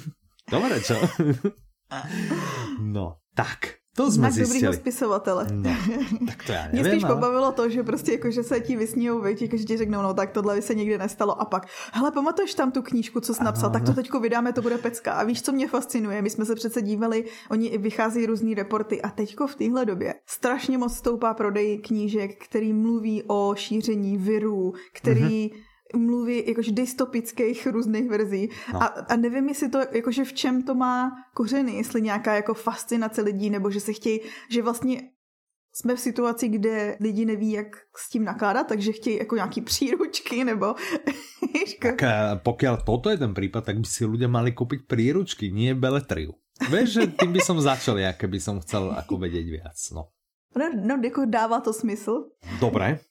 [0.54, 0.94] Dobre, čo?
[2.96, 3.82] no, tak.
[3.96, 5.46] To jsme Znak dobrýho spisovatele.
[5.52, 5.70] No,
[6.26, 6.72] tak to já nevím.
[6.80, 7.14] Mě spíš ale...
[7.14, 10.14] pobavilo to, že prostě jako, že se ti vysníjou, víš, jako, že ti řeknou, no
[10.14, 13.44] tak tohle by se nikdy nestalo a pak, hele, pamatuješ tam tu knížku, co jsi
[13.44, 15.12] napsal, tak to teďko vydáme, to bude pecka.
[15.12, 16.22] A víš, co mě fascinuje?
[16.22, 20.78] My jsme se přece dívali, oni vychází různý reporty a teďko v téhle době strašně
[20.78, 28.08] moc stoupá prodej knížek, který mluví o šíření virů, který mm-hmm mluví jakože dystopických různých
[28.08, 28.82] verzí no.
[28.82, 33.22] a, a nevím, jestli to, jakože v čem to má kořeny, jestli nějaká jako fascinace
[33.22, 34.20] lidí, nebo že se chtějí,
[34.50, 35.02] že vlastně
[35.76, 40.44] jsme v situaci, kde lidi neví, jak s tím nakládat, takže chtějí jako nějaký příručky,
[40.44, 40.74] nebo...
[41.82, 42.02] tak
[42.42, 46.32] pokud toto je ten případ, tak by si lidé mali koupit příručky, nie beletriu.
[46.72, 50.08] Víš, že tím by som začal, jak by som chcel ako vedieť viac, no.
[50.56, 52.32] No, no jako dává to smysl.
[52.60, 53.04] Dobre,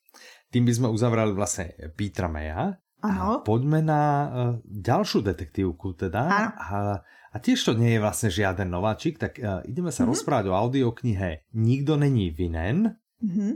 [0.52, 2.78] tým by sme uzavrali vlastne Petra Maya.
[3.06, 3.38] Ano.
[3.38, 4.30] A poďme na uh,
[4.66, 6.22] ďalšiu detektívku teda.
[6.26, 6.50] Ano.
[6.58, 10.12] A, a tiež to nie je vlastne žiaden nováčik, tak uh, ideme sa mm -hmm.
[10.16, 12.98] rozprávať o audioknihe Nikdo není vinen.
[13.22, 13.52] Mm -hmm.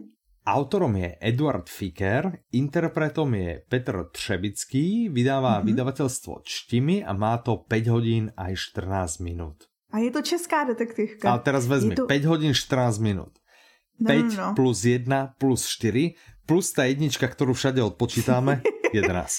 [0.49, 5.65] Autorom je Eduard Fiker, interpretom je Petr Třebický, vydává mm -hmm.
[5.65, 9.69] vydavatelstvo Čtimi a má to 5 hodín a 14 minut.
[9.91, 11.33] A je to česká detektivka.
[11.33, 12.05] A teraz vezmi, to...
[12.05, 13.38] 5 hodín 14 minut.
[14.07, 14.55] 5 no, no, no.
[14.55, 18.61] plus 1 plus 4 plus ta jednička, kterou všade odpočítáme,
[18.93, 19.33] 11.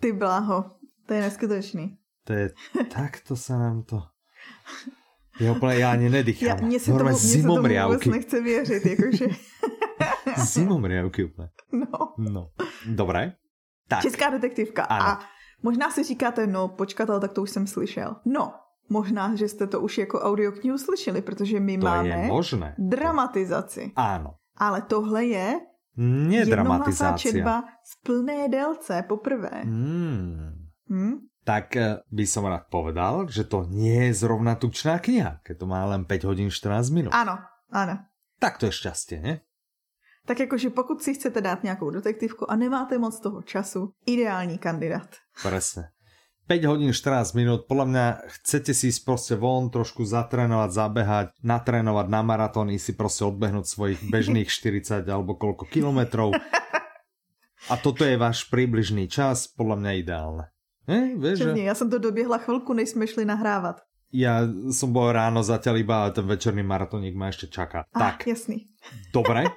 [0.00, 0.64] Ty bláho,
[1.06, 1.98] to je neskutečný.
[2.24, 2.50] To je,
[2.94, 4.02] takto se nám to...
[5.40, 6.48] Já úplně, já ani nedýchám.
[6.48, 9.26] Já, mně se tomu, mně se tomu vůbec nechce věřit, jakože...
[10.44, 11.48] zimomriavky úplně.
[11.72, 12.14] No.
[12.18, 12.50] No,
[12.86, 13.32] dobré.
[13.88, 14.02] Tak.
[14.02, 14.84] Česká detektivka.
[14.84, 15.04] Ano.
[15.04, 15.20] A
[15.62, 18.16] možná si říkáte, no počkatel, tak to už jsem slyšel.
[18.24, 18.54] No,
[18.88, 22.74] možná, že jste to už jako audioknihu slyšeli, protože my to máme je možné.
[22.78, 23.92] dramatizaci.
[23.96, 24.34] Ano.
[24.56, 25.60] Ale tohle je
[25.96, 27.32] Nedramatizácia.
[27.32, 29.62] četba v plné délce poprvé.
[29.64, 30.68] Hmm.
[30.88, 31.14] Hmm?
[31.44, 35.66] Tak eh, by som rád povedal, že to nie je zrovna tučná kniha, keď to
[35.66, 37.12] má len 5 hodín 14 minut.
[37.12, 37.38] Ano,
[37.74, 37.98] ano.
[38.38, 39.42] Tak to je šťastie, ne?
[40.22, 45.08] Tak jakože pokud si chcete dát nějakou detektivku a nemáte moc toho času, ideální kandidát.
[45.42, 45.90] Presne.
[46.52, 52.06] 5 hodín 14 minút, podľa mňa chcete si ísť proste von, trošku zatrénovať, zabehať, natrénovať
[52.12, 56.36] na maratóny, si proste odbehnúť svojich bežných 40 alebo koľko kilometrov.
[57.72, 60.44] A toto je váš približný čas, podľa mňa ideálne.
[61.16, 61.50] Vieš, že...
[61.56, 63.80] Já jsem to doběhla chvilku, než jsme šli nahrávat.
[64.12, 67.88] Ja som bol ráno zatiaľ iba, ale ten večerný maratoník ma ešte čaká.
[67.96, 68.28] Ah, tak.
[68.28, 68.68] Jasný.
[69.12, 69.48] Dobre.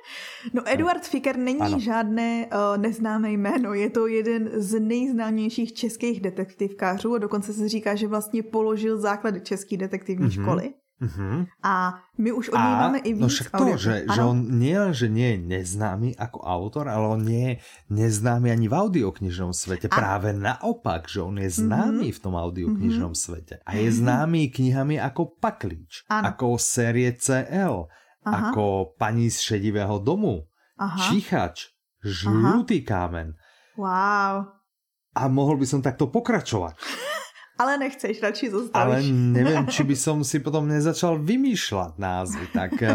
[0.53, 1.79] No Eduard Fiker není ano.
[1.79, 7.95] žádné uh, neznámé jméno, je to jeden z nejznámějších českých detektivkářů a dokonce se říká,
[7.95, 10.41] že vlastně položil základy české detektivní mm-hmm.
[10.41, 10.73] školy.
[10.95, 11.43] Uh-huh.
[11.59, 13.21] A my už od něj máme i no víc.
[13.21, 17.21] No však to, že, že on nie že nie je neznámy ako autor, ale on
[17.21, 17.53] nie je
[17.91, 19.91] neznámy ani v audioknižnom svete.
[19.91, 19.95] A...
[19.95, 22.17] Práve naopak, že on je známy uh-huh.
[22.17, 23.27] v tom audioknižnom uh-huh.
[23.27, 23.59] svete.
[23.67, 26.31] A je známy knihami ako Paklíč, ano.
[26.31, 27.91] ako série CL,
[28.23, 28.55] Aha.
[28.55, 30.47] ako Paní z šedivého domu,
[30.79, 31.11] Aha.
[31.11, 33.33] Čichač, Žlutý kámen.
[33.73, 34.53] Wow.
[35.17, 36.77] A mohol by som takto pokračovať.
[37.55, 38.75] Ale nechceš, radši zostavíš.
[38.75, 42.45] Ale neviem, či by som si potom nezačal vymýšľať názvy.
[42.51, 42.91] Tak eh,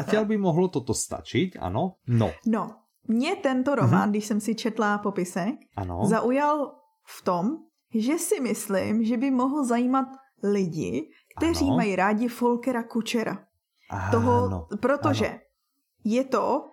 [0.00, 2.00] zatiaľ by mohlo toto stačiť, ano?
[2.08, 2.32] No.
[2.48, 4.10] No, mě tento román, mm-hmm.
[4.10, 6.00] když jsem si četla popisek, ano.
[6.04, 6.72] zaujal
[7.04, 7.44] v tom,
[7.94, 10.08] že si myslím, že by mohl zajímat
[10.42, 11.76] lidi, kteří ano.
[11.76, 13.38] mají rádi Folkera Kučera.
[13.90, 14.10] Ano.
[14.10, 15.38] Toho, protože ano.
[16.04, 16.64] je to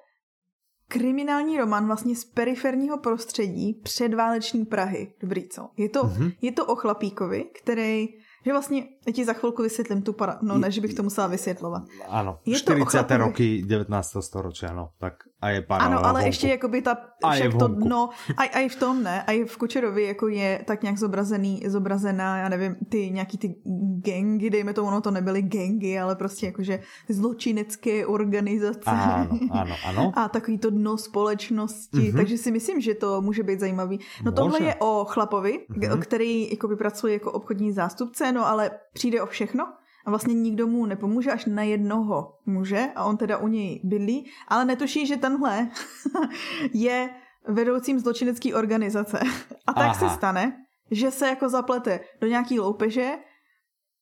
[0.91, 5.13] kriminální román vlastně z periferního prostředí předváleční Prahy.
[5.21, 5.69] Dobrý, co?
[5.77, 6.34] Je to, mm-hmm.
[6.41, 8.10] je to o chlapíkovi, který
[8.45, 10.38] že vlastně, já ti za chvilku vysvětlím tu para...
[10.42, 11.84] No, ne, že bych to musela vysvětlovat.
[12.08, 13.04] Ano, je 40.
[13.08, 14.18] To roky 19.
[14.20, 14.90] storočí, ano.
[14.98, 18.60] Tak a je paralela Ano, ale ještě by ta, a však to dno, a, a
[18.60, 22.50] i v tom ne, a i v Kučerovi jako je tak nějak zobrazený, zobrazená, já
[22.50, 23.56] nevím, ty nějaký ty
[24.04, 28.82] gengy, dejme to, ono to nebyly gengy, ale prostě jakože zločinecké organizace.
[28.86, 30.12] Ano, ano, ano.
[30.20, 32.16] A takový to dno společnosti, mm-hmm.
[32.16, 33.98] takže si myslím, že to může být zajímavý.
[33.98, 34.36] No Může.
[34.36, 36.00] tohle je o chlapovi, mm-hmm.
[36.00, 39.73] který jakoby pracuje jako obchodní zástupce, no ale přijde o všechno
[40.06, 44.32] a vlastně nikdo mu nepomůže, až na jednoho muže a on teda u něj bydlí,
[44.47, 45.69] ale netuší, že tenhle
[46.73, 47.10] je
[47.47, 49.19] vedoucím zločinecké organizace.
[49.67, 49.93] A tak Aha.
[49.93, 53.12] se stane, že se jako zaplete do nějaký loupeže,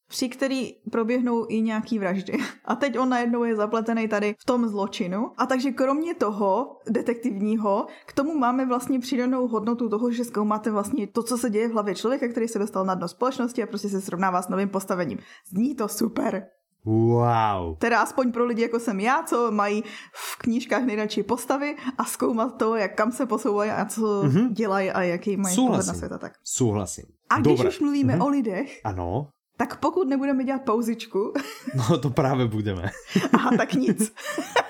[0.09, 2.37] při který proběhnou i nějaký vraždy.
[2.65, 5.31] A teď on najednou je zapletený tady v tom zločinu.
[5.37, 11.07] A takže kromě toho detektivního, k tomu máme vlastně přidanou hodnotu toho, že zkoumáte vlastně
[11.07, 13.89] to, co se děje v hlavě člověka, který se dostal na dno společnosti a prostě
[13.89, 15.19] se srovnává s novým postavením.
[15.47, 16.47] Zní to super.
[16.85, 17.77] Wow.
[17.77, 22.57] Teda aspoň pro lidi, jako jsem já, co mají v knížkách nejradši postavy a zkoumat
[22.57, 24.53] to, jak kam se posouvají a co mm-hmm.
[24.53, 26.17] dělají a jaký mají pohled na světa.
[26.17, 26.33] Tak.
[26.43, 27.05] Souhlasím.
[27.29, 27.69] A když Dobre.
[27.69, 28.25] už mluvíme mm-hmm.
[28.25, 29.27] o lidech, ano.
[29.59, 31.33] Tak pokud nebudeme dělat pauzičku...
[31.75, 32.91] No to právě budeme.
[33.33, 34.13] Aha, tak nic.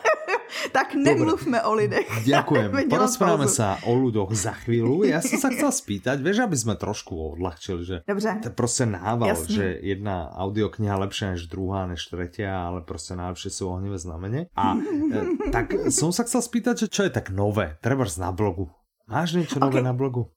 [0.71, 1.69] tak nemluvme Dobre.
[1.69, 2.07] o lidech.
[2.25, 2.89] Ďakujem.
[2.89, 5.05] Porozprávame sa o ľuďoch za chvíľu.
[5.05, 8.39] Ja som sa chcel spýtať, vieš, aby sme trošku odľahčili, že Dobře.
[8.43, 9.55] to prostě nával, Jasný.
[9.55, 14.49] že jedna audiokniha lepšia než druhá, než tretia, ale prostě najlepšie sú ohnivé znamenie.
[14.57, 18.73] A e, tak som sa chcel spýtať, že čo je tak nové, trebárs na blogu.
[19.05, 19.85] Máš niečo nové okay.
[19.85, 20.33] na blogu?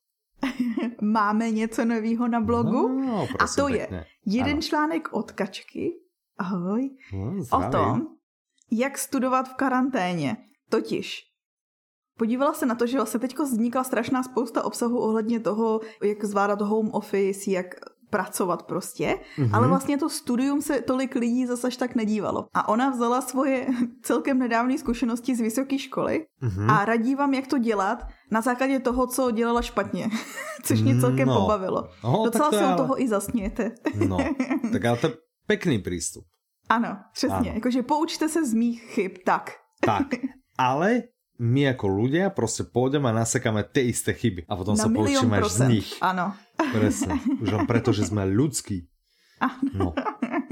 [1.02, 2.88] Máme něco nového na blogu.
[2.88, 3.96] No, a to pěkně.
[3.96, 4.62] je jeden ano.
[4.62, 5.92] článek od Kačky,
[6.38, 8.06] ahoj, no, o tom,
[8.70, 10.36] jak studovat v karanténě.
[10.70, 11.32] Totiž
[12.18, 16.60] Podívala se na to, že vlastně teď vznikla strašná spousta obsahu ohledně toho, jak zvládat
[16.60, 17.74] home office, jak
[18.12, 19.56] pracovat prostě, mm-hmm.
[19.56, 22.52] ale vlastně to studium se tolik lidí zase až tak nedívalo.
[22.52, 23.66] A ona vzala svoje
[24.04, 26.68] celkem nedávné zkušenosti z vysoké školy mm-hmm.
[26.68, 30.12] a radí vám, jak to dělat na základě toho, co dělala špatně,
[30.62, 31.40] což mě celkem no.
[31.40, 31.88] pobavilo.
[32.04, 32.76] No, Docela se ale...
[32.76, 33.72] toho i zasnějete.
[33.96, 34.18] no,
[34.72, 35.12] tak ale to je
[35.46, 36.24] pekný přístup.
[36.68, 37.50] Ano, přesně.
[37.50, 37.54] Ano.
[37.54, 39.50] Jakože poučte se z mých chyb, tak.
[39.80, 40.06] Tak,
[40.58, 41.02] ale
[41.42, 45.42] my jako ľudia prostě pôjdeme a nasekáme ty isté chyby a potom na sa poučíme
[45.48, 45.88] z nich.
[46.00, 46.34] Ano.
[46.70, 47.18] Presne.
[47.42, 48.86] Už len preto, že jsme ľudskí.
[49.74, 49.94] No,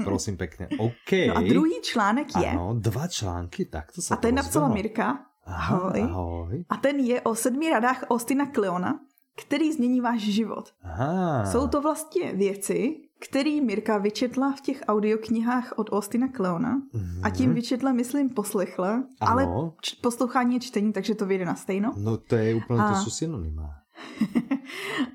[0.03, 0.67] prosím pekne.
[0.75, 1.11] OK.
[1.27, 2.49] No a druhý článek je...
[2.51, 5.19] Ano, dva články, tak to se A ten napsala Mirka.
[5.45, 6.01] Ahoj.
[6.01, 6.65] ahoj.
[6.69, 8.99] A ten je o sedmi radách Ostina Kleona,
[9.37, 10.73] který změní váš život.
[10.83, 11.45] Aha.
[11.45, 12.95] Jsou to vlastně věci,
[13.29, 17.21] který Mirka vyčetla v těch audioknihách od Austina Kleona mm-hmm.
[17.23, 17.55] a tím mhm.
[17.55, 19.05] vyčetla, myslím, poslechla, ano.
[19.19, 19.47] ale
[19.81, 21.93] č- poslouchání je čtení, takže to vyjde na stejno.
[21.97, 22.93] No to je úplně, a...
[22.93, 23.69] to jsou synonyma.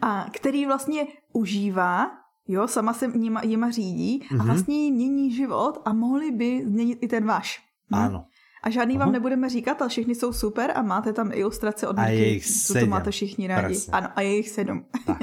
[0.02, 2.10] a který vlastně užívá,
[2.48, 4.34] jo, sama se jima, jima řídí mm-hmm.
[4.34, 4.46] a mhm.
[4.46, 7.62] vlastně jí mění život a mohli by změnit i ten váš.
[7.90, 7.94] Hm?
[7.94, 8.24] Ano.
[8.62, 9.04] A žádný Aha.
[9.04, 12.86] vám nebudeme říkat, ale všechny jsou super a máte tam ilustrace od Mirky, co to
[12.86, 13.66] máte všichni rádi.
[13.66, 13.92] Presne.
[13.92, 14.84] Ano, a je jich sedm.
[15.06, 15.18] Tak,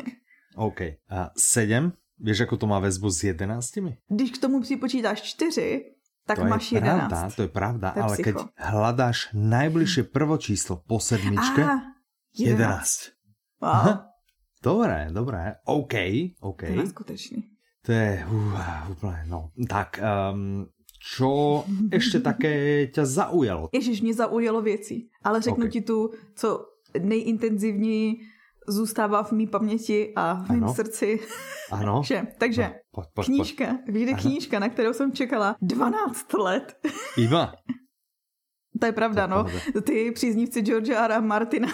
[0.55, 0.81] OK.
[1.09, 1.91] A sedm
[2.23, 3.97] Víš, jako to má väzbu s jedenáctimi?
[4.07, 5.91] Když k tomu připočítáš čtyři,
[6.27, 7.09] tak to máš je jedenáct.
[7.09, 8.23] Pravda, to je pravda, to je ale psycho.
[8.23, 10.03] keď hľadáš najbližšie
[10.39, 11.67] číslo po sedmičke,
[12.31, 13.11] jedenáct.
[13.59, 13.69] Wow.
[13.69, 13.93] Aha.
[14.63, 15.93] Dobré, dobré, OK,
[16.39, 16.59] OK.
[16.59, 17.43] To je skutečný.
[17.85, 19.49] To je uh, úplně, no.
[19.69, 19.99] Tak,
[20.33, 20.65] um,
[21.15, 23.69] čo ještě také tě zaujalo?
[23.73, 25.69] Ježiš, mě zaujalo věcí, ale řeknu okay.
[25.69, 26.65] ti tu, co
[26.99, 28.15] nejintenzivněji
[28.67, 31.19] zůstává v mý paměti a v mém srdci.
[31.71, 32.01] Ano.
[32.05, 36.87] že, takže no, pojď, pojď, knížka, vyjde knížka, na kterou jsem čekala 12 let.
[37.17, 37.53] Iva.
[38.79, 39.43] to je pravda, to no.
[39.43, 39.81] Pravda.
[39.81, 41.21] Ty příznivci Georgia R.
[41.21, 41.67] Martina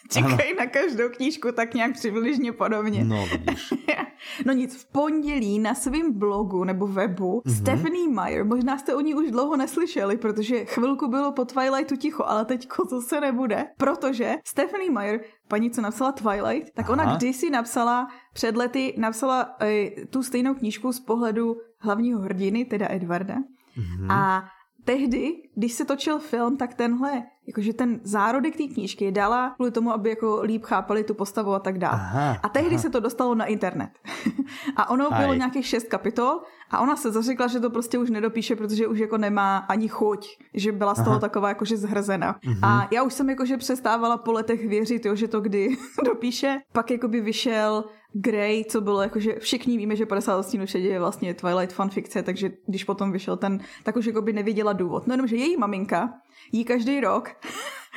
[0.10, 3.04] čekají na každou knížku tak nějak přibližně podobně.
[3.04, 3.74] No, vidíš.
[4.46, 7.56] no nic, v pondělí na svém blogu nebo webu mm-hmm.
[7.60, 12.24] Stephanie Meyer, možná jste o ní už dlouho neslyšeli, protože chvilku bylo po Twilightu ticho,
[12.26, 16.92] ale teď to se nebude, protože Stephanie Meyer, paní, co napsala Twilight, tak Aha.
[16.92, 22.86] ona kdysi napsala, před lety napsala e, tu stejnou knížku z pohledu hlavního hrdiny, teda
[22.90, 23.36] Edwarda.
[23.78, 24.12] Mm-hmm.
[24.12, 24.44] A
[24.90, 29.92] tehdy, když se točil film, tak tenhle, jakože ten zárodek té knížky dala kvůli tomu,
[29.92, 32.00] aby jako líp chápali tu postavu a tak dále.
[32.42, 32.82] A tehdy aha.
[32.82, 33.90] se to dostalo na internet.
[34.76, 35.20] a ono Aj.
[35.20, 38.98] bylo nějakých šest kapitol A ona se zařekla, že to prostě už nedopíše, protože už
[38.98, 41.20] jako nemá ani chuť, že byla z toho Aha.
[41.20, 42.32] taková jakože zhrzena.
[42.32, 42.58] Mm-hmm.
[42.62, 46.60] A já už jsem jakože přestávala po letech věřit, jo, že to kdy dopíše.
[46.72, 51.34] Pak jakoby vyšel Grey, co bylo jakože všichni víme, že 50 odstínů šedě je vlastně
[51.34, 55.06] Twilight fanfikce, takže když potom vyšel ten, tak už jakoby nevěděla důvod.
[55.06, 56.12] No jenom, že její maminka
[56.52, 57.30] jí každý rok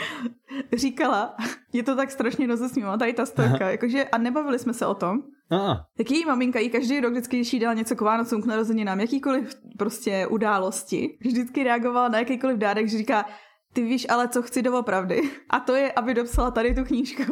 [0.73, 1.35] říkala,
[1.73, 5.23] je to tak strašně rozesmívala, tady ta storka, jakože, a nebavili jsme se o tom,
[5.49, 5.85] Aha.
[5.97, 8.99] Tak její maminka jí každý rok vždycky, když jí dala něco k Vánocům, k narozeninám,
[8.99, 13.25] jakýkoliv prostě události, vždycky reagovala na jakýkoliv dárek, že říká,
[13.73, 15.21] ty víš ale, co chci doopravdy.
[15.49, 17.23] A to je, aby dopsala tady tu knížku.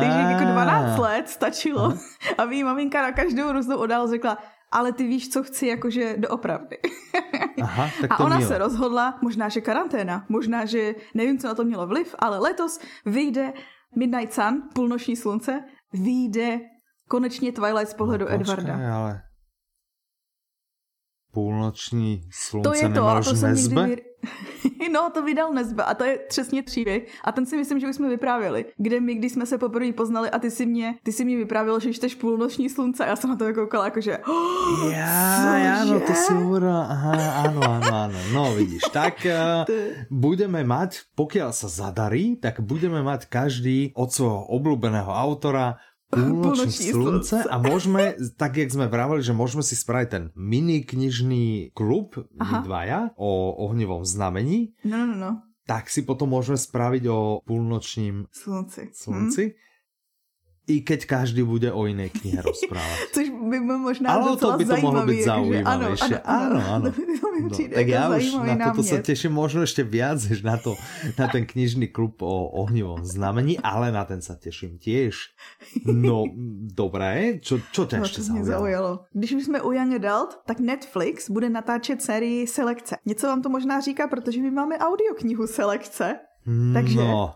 [0.00, 1.94] Takže jako 12 let stačilo,
[2.38, 4.38] aby jí maminka na každou různou událost řekla,
[4.72, 6.78] ale ty víš, co chci jakože doopravdy.
[7.62, 8.48] Aha, tak to a ona mělo.
[8.48, 12.80] se rozhodla, možná, že karanténa, možná, že nevím, co na to mělo vliv, ale letos
[13.06, 13.52] vyjde
[13.96, 16.60] Midnight Sun, půlnoční slunce, vyjde
[17.08, 18.96] konečně Twilight z pohledu no, počkej, Edwarda.
[18.96, 19.22] ale
[21.32, 23.88] půlnoční slunce to je to, a to jsem nezbe?
[23.88, 24.02] Někdy...
[24.92, 27.96] no, to vydal Nezbe a to je přesně příběh a ten si myslím, že už
[27.96, 31.24] jsme vyprávěli, kde my, když jsme se poprvé poznali a ty si mě, ty si
[31.24, 35.58] mě vyprávěl, že čteš půlnoční slunce a já jsem na to koukala jakože oh, Já,
[35.58, 39.66] já, no to si hovorila, aha, ano, ano, ano, no vidíš, tak uh,
[40.10, 45.80] budeme mať, pokiaľ sa zadarí, tak budeme mať každý od svojho obľúbeného autora
[46.12, 51.72] Púlnoční slunce a môžeme, tak jak sme vravali, že môžeme si spraviť ten mini knižný
[51.72, 54.76] klub, my dvaja, o ohnivom znamení.
[54.84, 55.30] No, no, no.
[55.64, 58.92] Tak si potom môžeme spraviť o púlnočním slunci.
[58.92, 59.56] slunci.
[59.56, 59.71] Hm?
[60.66, 62.98] I keď každý bude o jiné knihe rozprávat.
[63.12, 66.14] Což by bylo možná Ale to by to mohlo být zaujímavější.
[66.24, 66.92] Ano, ano.
[67.42, 70.74] No, tak já už na toto se těším možno ještě viac, než na, to,
[71.18, 75.16] na ten knižný klub o ohnivom znamení, ale na ten se těším těž.
[75.86, 76.24] No,
[76.74, 78.46] dobré, čo, čo tě no, ještě zaujalo?
[78.46, 79.00] zaujalo?
[79.12, 82.96] Když už jsme u Young Adult, tak Netflix bude natáčet sérii Selekce.
[83.06, 86.18] Něco vám to možná říká, protože my máme audioknihu Selekce.
[86.74, 87.34] Takže no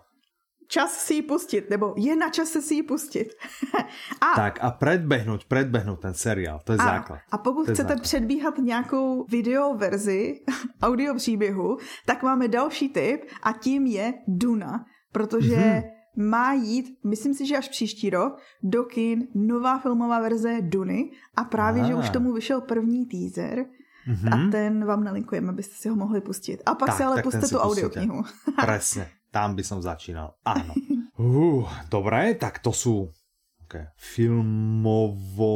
[0.68, 3.28] čas si ji pustit, nebo je na čase si ji pustit.
[4.20, 7.18] a, tak a predbehnout, predbehnout ten seriál, to je a, základ.
[7.32, 8.02] A pokud chcete základ.
[8.02, 10.40] předbíhat nějakou video verzi
[10.82, 15.82] audio příběhu, tak máme další tip a tím je Duna, protože mm-hmm.
[16.16, 21.44] má jít, myslím si, že až příští rok, do kin nová filmová verze Duny a
[21.44, 21.86] právě, a.
[21.86, 23.64] že už tomu vyšel první teaser,
[24.06, 24.48] Mm-hmm.
[24.48, 26.62] A ten vám nalinkujeme, abyste si ho mohli pustit.
[26.66, 28.22] A pak tak, si ale puste tu audioknihu.
[28.60, 30.32] Presne tam by som začínal.
[30.40, 30.72] Áno.
[31.16, 33.08] Uh, dobré, tak to sú
[33.64, 33.88] okay.
[33.96, 35.48] filmovo,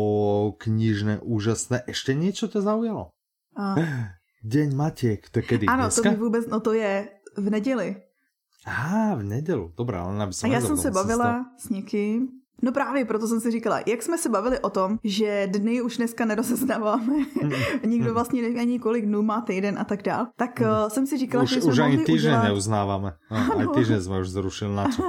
[0.56, 1.84] knižné, úžasné.
[1.84, 3.12] Ešte niečo ťa zaujalo?
[3.60, 3.76] A...
[4.40, 5.68] Deň Matiek, to je kedy?
[5.68, 6.00] Ano, dneska?
[6.00, 8.00] to mi vůbec, no to je v neděli.
[8.64, 12.72] Aha, v nedělu, dobrá, ale aby som A já jsem se bavila s někým, No
[12.72, 16.24] právě, proto jsem si říkala, jak jsme se bavili o tom, že dny už dneska
[16.24, 17.14] nerozeznáváme,
[17.86, 21.18] nikdo vlastně neví ani kolik dnů má týden a tak dál, tak uh, jsem si
[21.18, 22.44] říkala, už, že jsme už ani týden udělat...
[22.44, 23.12] neuznáváme.
[23.30, 25.02] No, aj týden jsme už zrušili na čo,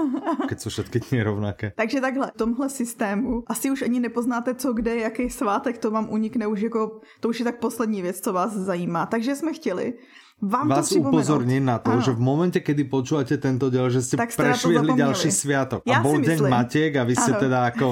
[0.48, 1.72] keď jsou všetky dny rovnaké.
[1.76, 6.10] Takže takhle, v tomhle systému asi už ani nepoznáte, co kde, jaký svátek, to vám
[6.10, 9.06] unikne už jako, to už je tak poslední věc, co vás zajímá.
[9.06, 9.94] Takže jsme chtěli,
[10.42, 12.02] vám vás to upozorním na to, ano.
[12.02, 15.86] že v momente, kedy počúvate tento diel, že ste tak prešvihli ďalší sviatok.
[15.86, 17.42] Ja a bol deň Matiek a vy ste ano.
[17.46, 17.86] teda ako,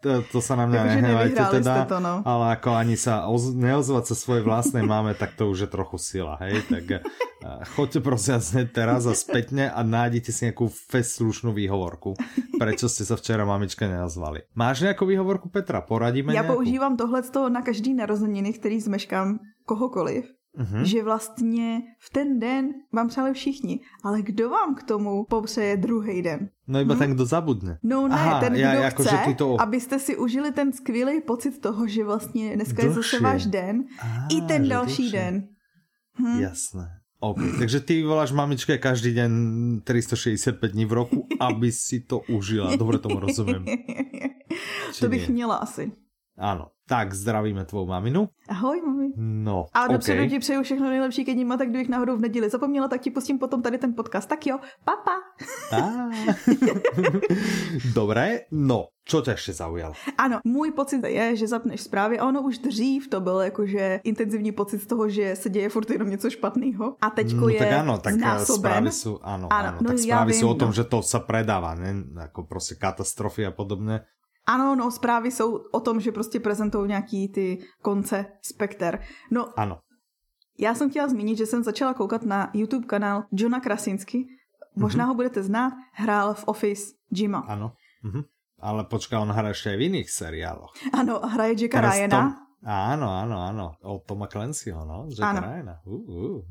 [0.00, 2.24] to, to sa na mňa nehnevajte teda, to, no.
[2.24, 6.00] ale ako ani sa oz, neozvať sa svojej vlastnej máme, tak to už je trochu
[6.00, 7.00] sila, hej, tak eh,
[7.76, 12.16] choďte prosím hneď teraz a spätne a nájdete si nejakú fest slušnú výhovorku,
[12.56, 14.48] prečo ste sa včera mamička nenazvali.
[14.56, 15.84] Máš nejakú výhovorku Petra?
[15.84, 16.56] Poradíme Já nejakú?
[16.56, 17.20] používám tohle
[17.52, 20.24] na každý narozeniny, který zmeškám kohokoliv
[20.58, 20.82] mm-hmm.
[20.82, 26.22] že vlastně v ten den vám přáli všichni, ale kdo vám k tomu popřeje druhý
[26.22, 26.48] den?
[26.68, 26.98] No iba hm?
[26.98, 27.78] ten, kdo zabudne.
[27.82, 29.60] No ne, Aha, ten, kdo jako, chce, že to...
[29.60, 32.90] abyste si užili ten skvělý pocit toho, že vlastně dneska Dlhšie.
[32.90, 35.22] je zase váš den, Aha, i ten další dlhšie.
[35.22, 35.48] den.
[36.18, 36.40] Hm?
[36.40, 36.88] Jasné.
[37.20, 42.76] OK, takže ty voláš mamičke každý den 365 dní v roku, aby si to užila.
[42.76, 43.64] Dobre tomu rozumím.
[45.00, 45.34] to bych nie?
[45.34, 45.92] měla asi.
[46.42, 46.66] Ano.
[46.88, 48.28] Tak zdravíme tvou maminu.
[48.48, 49.08] Ahoj, mami.
[49.16, 50.30] No, A dopředu okay.
[50.30, 53.38] ti přeju všechno nejlepší ke nima, tak kdybych náhodou v neděli zapomněla, tak ti pustím
[53.38, 54.28] potom tady ten podcast.
[54.28, 55.10] Tak jo, papa.
[57.94, 59.94] Dobré, no, co tě ještě zaujalo?
[60.18, 64.52] Ano, můj pocit je, že zapneš zprávy a ono už dřív to byl jakože intenzivní
[64.52, 66.96] pocit z toho, že se děje furt jenom něco špatného.
[67.00, 68.58] A teďko no, je tak ano, tak znásoben.
[68.58, 70.72] zprávy jsou, ano, ano, ano no, tak zprávy jsou o tom, no.
[70.72, 71.94] že to se predává, ne?
[72.20, 74.00] Jako prostě katastrofy a podobně.
[74.52, 79.00] Ano, no, zprávy jsou o tom, že prostě prezentují nějaký ty konce spekter.
[79.30, 79.78] No, ano.
[80.58, 84.26] Já jsem chtěla zmínit, že jsem začala koukat na YouTube kanál Johna Krasinsky.
[84.76, 85.08] Možná mm-hmm.
[85.08, 87.38] ho budete znát, hrál v Office Jima.
[87.38, 87.72] Ano.
[88.04, 88.24] Mm-hmm.
[88.60, 90.72] Ale počká, on hraje ještě v jiných seriáloch.
[90.92, 92.20] Ano, hraje Jacka Ryana.
[92.20, 93.66] Tom, Áno, áno, áno.
[93.82, 95.10] Od Toma Clancyho, no.
[95.10, 95.82] Jack Ryana.
[95.82, 96.42] Uh, uh.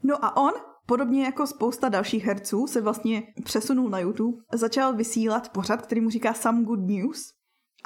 [0.00, 0.56] No a on
[0.88, 6.10] Podobně jako spousta dalších herců se vlastně přesunul na YouTube, začal vysílat pořad, který mu
[6.10, 7.32] říká Some Good News.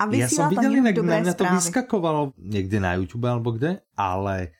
[0.02, 3.86] A vysílá ja som videl inak, na mňa to vyskakovalo niekde na YouTube alebo kde,
[3.94, 4.50] ale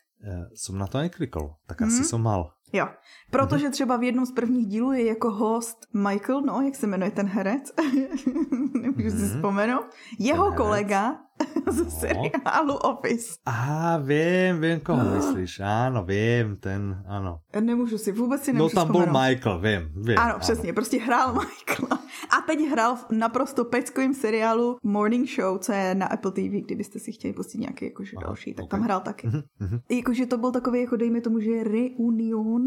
[0.55, 1.59] som na to neklikol.
[1.67, 2.09] Tak asi mm.
[2.09, 2.55] som mal.
[2.73, 2.89] Jo,
[3.31, 3.73] protože mhm.
[3.73, 7.27] třeba v jednom z prvních dílů je jako host Michael, no, jak se jmenuje ten
[7.27, 7.73] herec,
[8.83, 9.29] nemůžu si mhm.
[9.29, 9.85] vzpomenout,
[10.19, 11.32] jeho ten kolega z
[11.67, 11.91] no.
[11.91, 13.35] seriálu Office.
[13.47, 15.61] Aha, vím, vím, koho myslíš.
[15.61, 17.39] Ano, vím, ten, ano.
[17.61, 19.13] Nemůžu si, vůbec si nemůžu No tam vzpomenout.
[19.13, 20.19] byl Michael, vím, vím.
[20.19, 22.03] Ano, ano, přesně, prostě hrál Michaela.
[22.31, 26.99] A teď hrál v naprosto peckovém seriálu Morning Show, co je na Apple TV, kdybyste
[26.99, 28.79] si chtěli pustit nějaký jakože Aha, další, tak okay.
[28.79, 29.29] tam hrál taky.
[29.29, 29.81] Mm-hmm.
[29.89, 32.67] Jakože to byl takový, jako dejme tomu, že reunion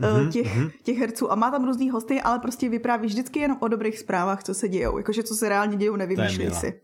[0.00, 0.28] mm-hmm.
[0.32, 1.32] těch, těch herců.
[1.32, 4.68] A má tam různý hosty, ale prostě vypráví vždycky jenom o dobrých zprávách, co se
[4.68, 4.98] dějou.
[4.98, 6.80] Jakože co se reálně dějou, nevymýšlej si.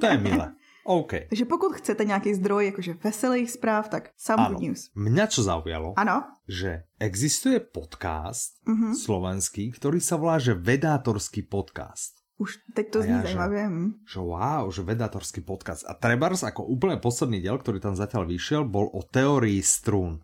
[0.00, 0.54] To je milé.
[0.88, 1.28] OK.
[1.28, 4.54] Takže pokud chcete nějaký zdroj, jakože veselých zpráv, tak Some ano.
[4.54, 4.80] Good News.
[4.96, 6.24] Mňa čo zaujalo, ano.
[6.48, 8.96] že existuje podcast mm-hmm.
[8.96, 12.18] slovenský, ktorý sa volá, že Vedátorský podcast.
[12.38, 13.62] Už teď to zní ja, zajímavě.
[13.62, 13.90] Že, hm.
[14.06, 15.82] že wow, že vedátorský podcast.
[15.90, 20.22] A Trebars ako úplne posledný diel, ktorý tam zatiaľ vyšiel, bol o teórii strún.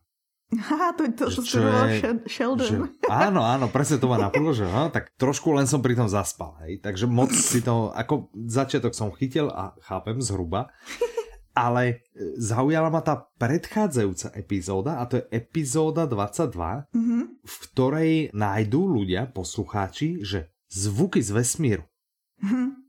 [0.53, 2.69] Haha, to, to, to čo je, Sheldon.
[2.69, 6.07] Že, áno, áno, presne to ma napadlo, že no, tak trošku len som pri tom
[6.07, 6.79] zaspal, hej.
[6.85, 10.71] Takže moc si to, ako začiatok som chytil a chápem zhruba,
[11.57, 11.95] ale e,
[12.39, 16.55] zaujala ma tá predchádzajúca epizóda a to je epizóda 22,
[16.93, 17.23] mm-hmm.
[17.41, 21.85] v ktorej nájdú ľudia, poslucháči, že zvuky z vesmíru.
[22.43, 22.84] Mm-hmm.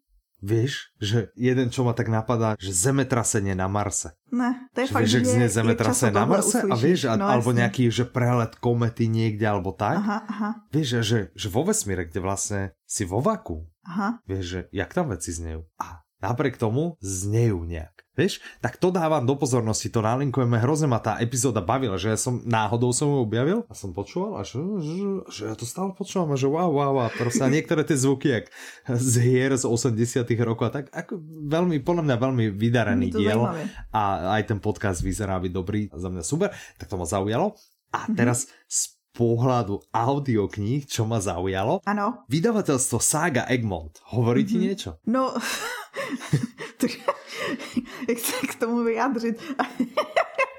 [0.46, 4.14] Vieš, že jeden, čo ma tak napadá, že zemetrasenie na Marse.
[4.30, 6.70] Ne, to je fakt, vieš, že znie zemetrasenie na Marse uslyšíš.
[6.70, 7.60] a vieš, no, alebo jasne.
[7.66, 9.98] nejaký, že prelet komety niekde, alebo tak.
[9.98, 10.50] Aha, aha.
[10.70, 14.22] Vieš, že, že vo vesmíre, kde vlastne si vo vaku, aha.
[14.30, 15.66] vieš, že jak tam veci znejú.
[15.82, 17.96] A napriek tomu znejú nejak.
[18.16, 22.18] Vieš, tak to dávam do pozornosti, to nalinkujeme, hrozne ma tá epizóda bavila, že ja
[22.20, 25.92] som náhodou som ju objavil a som počúval a že, že, že ja to stále
[25.92, 28.46] počúvam a že wow, wow, wow, proste a niektoré tie zvuky, jak
[28.88, 31.20] z hier z 80 rokov a tak, ako
[31.52, 33.64] veľmi, podľa mňa veľmi vydarený diel zajímavé.
[33.92, 34.02] a
[34.40, 37.60] aj ten podcast vyzerá byť dobrý, za mňa super, tak to ma zaujalo.
[37.92, 38.16] A mhm.
[38.16, 38.72] teraz mm-hmm.
[38.72, 38.82] z
[39.16, 41.80] pohľadu audiokníh, čo ma zaujalo.
[41.88, 42.28] Ano.
[42.28, 44.04] Vydavateľstvo Saga Egmont.
[44.12, 44.52] Hovorí mm-hmm.
[44.52, 44.64] ti mhm.
[44.68, 44.90] niečo?
[45.08, 45.32] No,
[48.10, 49.42] jak se k tomu vyjádřit?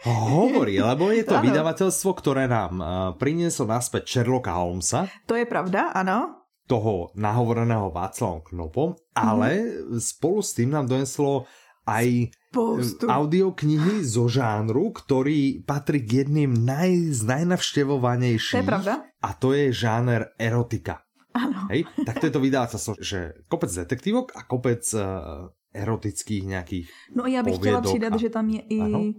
[0.07, 1.51] Hovorí, lebo je to ano.
[1.51, 2.89] vydavateľstvo, ktoré nám uh,
[3.19, 5.11] prinieslo naspäť Sherlocka Holmesa.
[5.27, 6.47] To je pravda, ano.
[6.71, 9.99] Toho nahovoreného Václavom Knopom, ale mm.
[9.99, 11.51] spolu s tým nám doneslo
[11.91, 13.11] aj Postup.
[13.11, 18.59] audioknihy zo žánru, ktorý patrí k jedným naj, z najnavštevovanejších.
[18.59, 18.93] To je pravda.
[19.21, 21.05] A to je žáner erotika.
[21.37, 21.69] Ano.
[21.69, 21.85] Hej?
[22.07, 27.43] Tak to je to vydávateľstvo, že kopec detektívok a kopec uh, erotických nějakých No já
[27.43, 28.17] bych chtěla přidat, a...
[28.17, 29.13] že tam je i ano.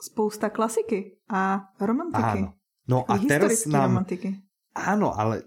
[0.00, 2.38] spousta klasiky a romantiky.
[2.46, 2.54] Áno.
[2.88, 3.98] No a teraz nám...
[3.98, 4.38] Romantiky.
[4.74, 5.42] Áno, ale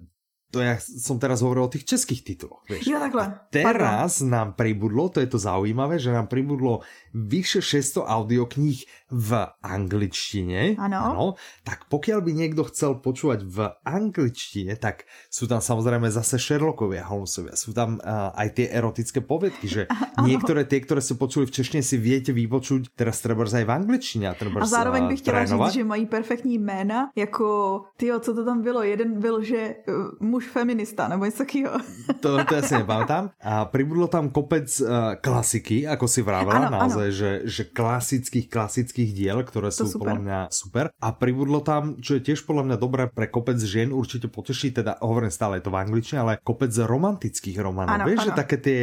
[0.53, 2.61] to ja som teraz hovoril o tých českých tituloch.
[2.69, 2.85] Vieš.
[2.85, 3.25] Ja takhle.
[3.25, 4.29] A teraz Pardon.
[4.29, 8.83] nám pribudlo, to je to zaujímavé, že nám pribudlo vyše 600 audiokníh
[9.13, 9.29] v
[9.61, 10.75] angličtine.
[10.81, 11.37] Ano.
[11.61, 17.53] Tak pokiaľ by niekto chcel počúvať v angličtine, tak sú tam samozrejme zase Sherlockovia, Holmesovia.
[17.53, 19.81] Sú tam uh, aj tie erotické poviedky, že
[20.17, 20.25] ano.
[20.25, 24.25] niektoré tie, ktoré ste počuli v češtine, si viete vypočuť teraz treba aj v angličtině.
[24.29, 25.67] A, a zároveň bych chtěla trénovat.
[25.69, 28.83] říct, že mají perfektní jména, jako tyjo, co to tam bylo?
[28.83, 31.77] Jeden byl, že uh, muž feminista, nebo něco takového.
[32.19, 33.35] To, to ja si nepamätám.
[33.43, 39.09] A pribudlo tam kopec uh, klasiky, ako si vravela, naozaj naozaj, že, že klasických, klasických
[39.11, 39.99] diel, ktoré sú super.
[39.99, 40.85] podľa mňa super.
[41.03, 44.99] A pribudlo tam, čo je tiež podľa mňa dobré pre kopec žien, určite poteší, teda
[45.03, 47.93] hovorím stále je to v angličtine, ale kopec romantických románov.
[47.99, 48.27] Ano, Vieš, ano.
[48.27, 48.81] že také tie,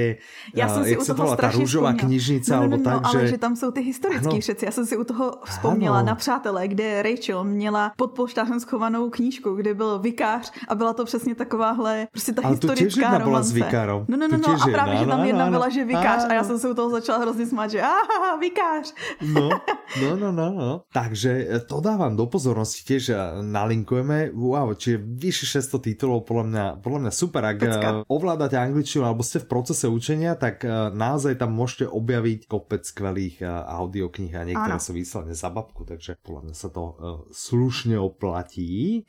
[0.52, 3.18] ja som si u toho tá rúžová knižnica, no, no, alebo no, tak, no, že...
[3.18, 4.64] ale že tam jsou ty historické všetci.
[4.64, 6.06] Já jsem si u toho vzpomněla ano.
[6.06, 11.04] na Přátelé, kde Rachel měla pod polštářem schovanou knížku, kde byl vikář a byla to
[11.04, 13.24] přesně takováhle, prostě ta ale historická romance.
[13.24, 14.04] byla s vikárom.
[14.08, 16.58] No, no, no, no a právě, že tam jedna byla, že vikář a já jsem
[16.58, 18.09] se u toho začala hrozně smát, že aha,
[18.44, 18.94] vikář.
[19.20, 19.48] No,
[20.00, 20.70] no, no, no, no.
[20.92, 24.32] Takže e, to dávam do pozornosti, tiež nalinkujeme.
[24.34, 27.42] Wow, čiže vyše 600 titulov, podľa mňa, podľa mňa super.
[27.44, 27.88] Ak Pecka.
[27.90, 30.62] E, ovládate angličtinu alebo ste v procese učenia, tak
[30.94, 36.50] naozaj tam môžete objaviť kopec skvelých audiokníh a niektoré sú výsledne za babku, takže podľa
[36.50, 36.84] mňa sa to
[37.30, 39.04] slušne oplatí.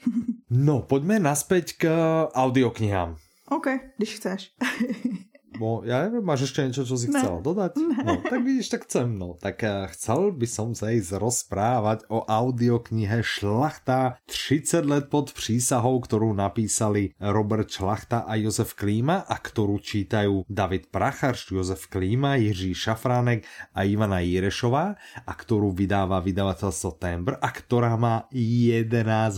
[0.51, 1.83] No, poďme naspäť k
[2.31, 3.17] audioknihám.
[3.51, 4.41] OK, když chceš.
[5.59, 7.19] bo ja neviem, máš ešte niečo, čo si ne.
[7.19, 7.71] chcela dodať?
[7.81, 7.97] Ne.
[8.07, 9.19] No, tak vidíš, tak chcem.
[9.19, 15.35] No, tak uh, chcel by som sa ísť rozprávať o audioknihe Šlachta 30 let pod
[15.35, 22.39] přísahou, ktorú napísali Robert Šlachta a Josef Klíma a ktorú čítajú David Pracharš, Josef Klíma,
[22.39, 23.43] Jiří Šafránek
[23.75, 24.95] a Ivana Jirešová
[25.27, 28.87] a ktorú vydáva vydavateľstvo Tembr a ktorá má 11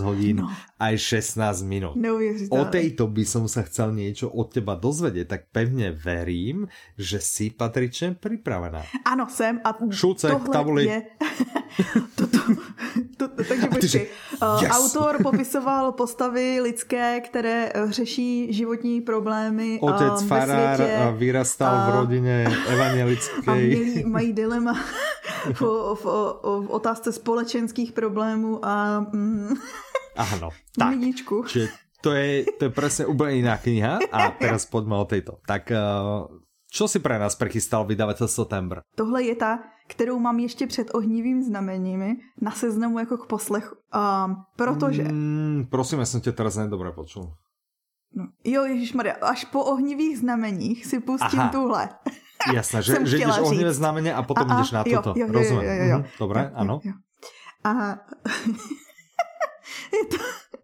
[0.06, 0.50] hodín no.
[0.80, 1.94] Aj 16 minút.
[2.50, 6.66] O tejto by som sa chcel niečo od teba dozvedieť, tak pevne verím,
[6.98, 8.82] že si patričně připravená.
[9.04, 9.60] Ano, jsem.
[9.64, 10.84] A Šulce, tohle tabuli.
[10.84, 11.02] Je...
[12.14, 12.38] to, to,
[13.16, 14.06] to, takže počkej.
[14.42, 14.72] Uh, yes.
[14.72, 21.90] Autor popisoval postavy lidské, které uh, řeší životní problémy Otec uh, farár světě, vyrastal uh,
[21.90, 23.34] v rodině evangelické.
[23.46, 24.72] A měli, mají dilema
[25.52, 26.04] v, v, v,
[26.66, 29.00] v otázce společenských problémů a...
[29.12, 29.54] Mm,
[30.16, 30.94] Ano, tak.
[31.46, 31.68] Čiže
[32.04, 35.40] to je, to je presne úplne iná kniha a teraz poďme o tejto.
[35.48, 36.28] Tak uh,
[36.68, 38.84] čo si pre nás prechystal vydavateľstvo Tembr?
[38.94, 39.58] Tohle je ta,
[39.88, 43.74] kterou mám ještě před ohnivým znameními na seznamu jako k poslechu.
[43.94, 45.02] Um, protože...
[45.02, 47.32] Mm, prosím, já jsem tě teraz nedobre počul.
[48.16, 48.62] No, jo,
[48.94, 51.48] Maria, až po ohnivých znameních si pustím Aha.
[51.48, 51.88] tuhle.
[52.54, 55.20] Jasné, že, že jdeš ohnivé znamenie a potom a, jdeš na jo, toto.
[55.20, 55.64] Jo, jo, Rozumím.
[55.64, 55.98] Jo, jo, jo.
[55.98, 56.80] Mhm, Dobre, jo, ano.
[56.84, 56.96] Jo, jo.
[57.64, 57.70] A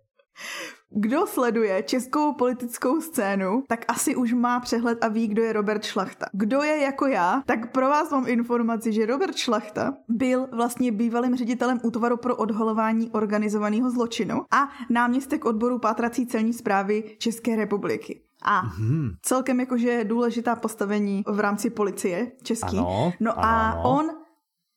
[0.91, 5.85] kdo sleduje českou politickou scénu, tak asi už má přehled a ví, kdo je Robert
[5.85, 6.27] Šlachta.
[6.33, 11.37] Kdo je jako já, tak pro vás mám informaci, že Robert Šlachta byl vlastně bývalým
[11.37, 18.21] ředitelem útvaru pro odhalování organizovaného zločinu a náměstek odboru pátrací celní zprávy České republiky.
[18.43, 19.15] A mm-hmm.
[19.23, 22.79] celkem jakože důležitá postavení v rámci policie český.
[22.79, 23.83] Ano, no a ano.
[23.85, 24.11] on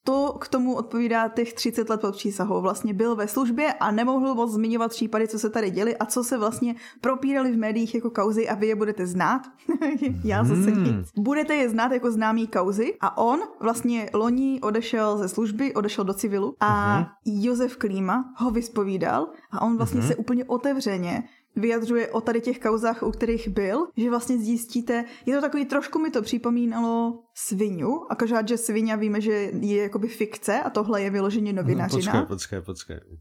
[0.04, 2.62] to k tomu odpovídá těch 30 let pod přísahou.
[2.62, 6.24] Vlastně byl ve službě a nemohl moc zmiňovat případy, co se tady děli a co
[6.24, 9.42] se vlastně propírali v médiích jako kauzy a vy je budete znát.
[10.24, 10.84] Já zase hmm.
[10.84, 11.10] nic.
[11.18, 16.14] Budete je znát jako známý kauzy a on vlastně loni odešel ze služby, odešel do
[16.14, 17.08] civilu a uh-huh.
[17.26, 20.08] Josef Klíma ho vyspovídal a on vlastně uh-huh.
[20.08, 21.24] se úplně otevřeně
[21.56, 26.00] vyjadřuje o tady těch kauzách, u kterých byl, že vlastně zjistíte, je to takový, trošku
[26.00, 31.02] mi to připomínalo svinu, a každá, že svině víme, že je jakoby fikce a tohle
[31.02, 32.14] je vyloženě novinařina.
[32.14, 33.20] No, počkej, počkej, počkej.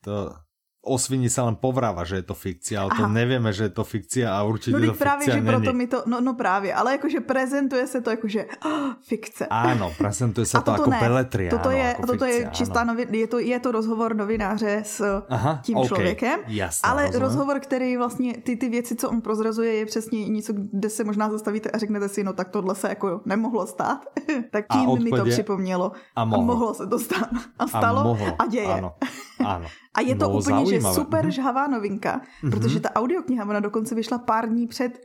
[0.00, 0.30] To,
[0.84, 3.00] o svini sa len povráva, že je to fikcia, ale Aha.
[3.00, 5.86] to nevieme, že je to fikcia a určite no, to právě, fikcia že proto mi
[5.86, 9.46] to, no, no právě, ale jakože prezentuje se to jakože oh, fikce.
[9.48, 11.00] Áno, prezentuje se to jako ne.
[11.00, 11.50] peletria.
[11.50, 15.00] Toto je, jako toto fikcia, je čistá novi, je to, je to rozhovor novináře s
[15.28, 15.88] Aha, tím okay.
[15.88, 17.22] člověkem, Jasné, ale rozumím.
[17.22, 21.30] rozhovor, který vlastně ty, ty věci, co on prozrazuje, je přesně něco, kde se možná
[21.30, 24.04] zastavíte a řeknete si, no tak tohle se jako nemohlo stát.
[24.50, 25.92] tak tím mi to připomnělo.
[26.16, 26.42] A mohlo.
[26.42, 27.28] a mohlo se to stát.
[27.58, 28.36] A stalo a, mohlo.
[28.38, 28.74] a děje.
[28.74, 28.94] Ano,
[29.38, 29.66] ano.
[29.94, 31.30] A je to úplně že super mhm.
[31.30, 32.50] žhavá novinka, mm-hmm.
[32.50, 35.00] protože ta audiokniha, ona dokonce vyšla pár dní před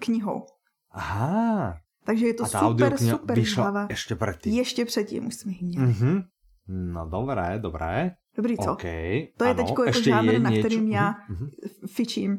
[0.00, 0.46] knihou.
[0.90, 1.76] Aha.
[2.04, 3.86] Takže je to super, super vyšla žhavá.
[3.90, 4.54] ještě předtím.
[4.54, 5.86] Ještě předtím, už jsme ji měli.
[5.86, 6.24] Mm-hmm.
[6.68, 8.10] No dobré, dobré.
[8.36, 8.72] Dobrý, co?
[8.72, 9.26] Okay.
[9.36, 11.48] To je teď jako žánr, na kterým já mm-hmm.
[11.86, 12.38] fičím.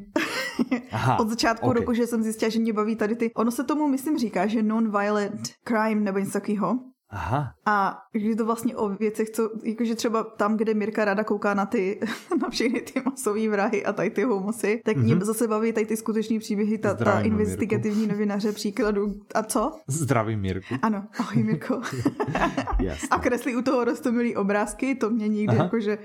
[0.92, 1.80] Aha, Od začátku okay.
[1.80, 3.30] roku, že jsem zjistila, že mě baví tady ty...
[3.34, 6.78] Ono se tomu, myslím, říká, že non-violent crime nebo něco takového.
[7.14, 7.54] Aha.
[7.66, 11.66] A je to vlastně o věcech, co, jakože třeba tam, kde Mirka ráda kouká na
[11.66, 12.00] ty,
[12.42, 15.24] na všechny ty masové vrahy a tady ty homosy, tak mě mm-hmm.
[15.24, 19.14] zase baví tady ty skutečné příběhy, ta, ta investigativní novináře příkladu.
[19.34, 19.72] A co?
[19.86, 20.74] Zdravím Mirku.
[20.82, 21.80] Ano, ahoj Mirko.
[23.10, 25.64] a kreslí u toho rostomilý obrázky, to mě nikdy Aha.
[25.64, 25.98] jakože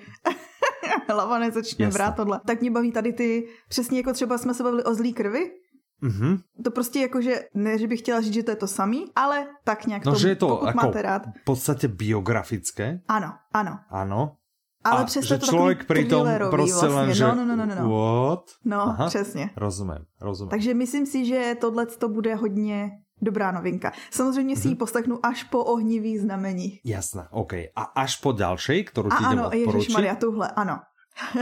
[1.10, 2.40] hlava nezačne vrát tohle.
[2.46, 5.52] Tak mě baví tady ty, přesně jako třeba jsme se bavili o zlý krvi,
[6.04, 6.40] Mm-hmm.
[6.64, 9.48] To prostě jako, že ne, že bych chtěla říct, že to je to samý, ale
[9.64, 11.26] tak nějak no, to, že je to pokud jako máte rád.
[11.42, 13.00] v podstatě biografické.
[13.08, 13.80] Ano, ano.
[13.90, 14.36] Ano.
[14.84, 16.88] Ale přesto že to člověk přitom prostě vlastně.
[16.88, 17.90] len, že no, no, no, no, no.
[17.90, 18.44] what?
[18.66, 19.50] No, Aha, přesně.
[19.58, 20.50] Rozumím, rozumím.
[20.50, 22.92] Takže myslím si, že tohle to bude hodně
[23.22, 23.92] dobrá novinka.
[24.12, 24.78] Samozřejmě si ji mm-hmm.
[24.78, 26.80] poslechnu až po ohnivých znamení.
[26.86, 27.54] Jasné, OK.
[27.54, 29.96] A až po další, kterou ti jdem odporučit?
[29.96, 30.80] Ano, tuhle, ano.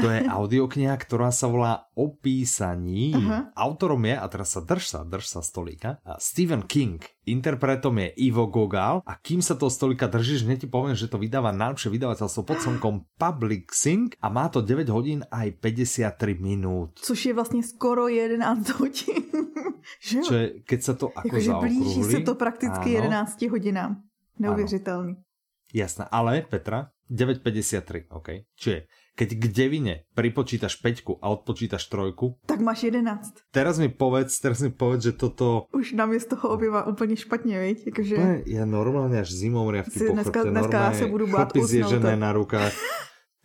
[0.02, 3.14] To je audiokniha, ktorá sa volá O písaní.
[3.14, 3.50] Uh-huh.
[3.54, 7.02] Autorom je, a teraz sa drž sa, drž sa stolíka, Stephen King.
[7.28, 11.20] Interpretom je Ivo Gogal a kým sa toho stolíka držíš, hneď ti poviem, že to
[11.20, 17.00] vydáva najlepšie vydavateľstvo pod slnkom Public Sync a má to 9 hodín aj 53 minút.
[17.00, 19.24] Což je vlastně skoro 11 hodin.
[20.02, 23.28] že Čo je, keď sa to ako Jakože blíží se to prakticky áno.
[23.28, 23.92] 11 hodinám.
[24.40, 25.16] Neuvěřitelný.
[25.74, 28.28] Jasné, ale Petra, 9.53, OK.
[28.56, 33.50] Čiže keď k devine pripočítaš peťku a odpočítaš trojku, tak máš 11.
[33.50, 35.66] Teraz mi povedz, teraz mi povedz, že toto...
[35.74, 37.78] Už nám je z toho obyva úplně špatně, viď?
[37.86, 38.16] Jakože...
[38.46, 42.74] Ja normálně až zimou riavky dneska, dneska já se budu bát zježené na rukách.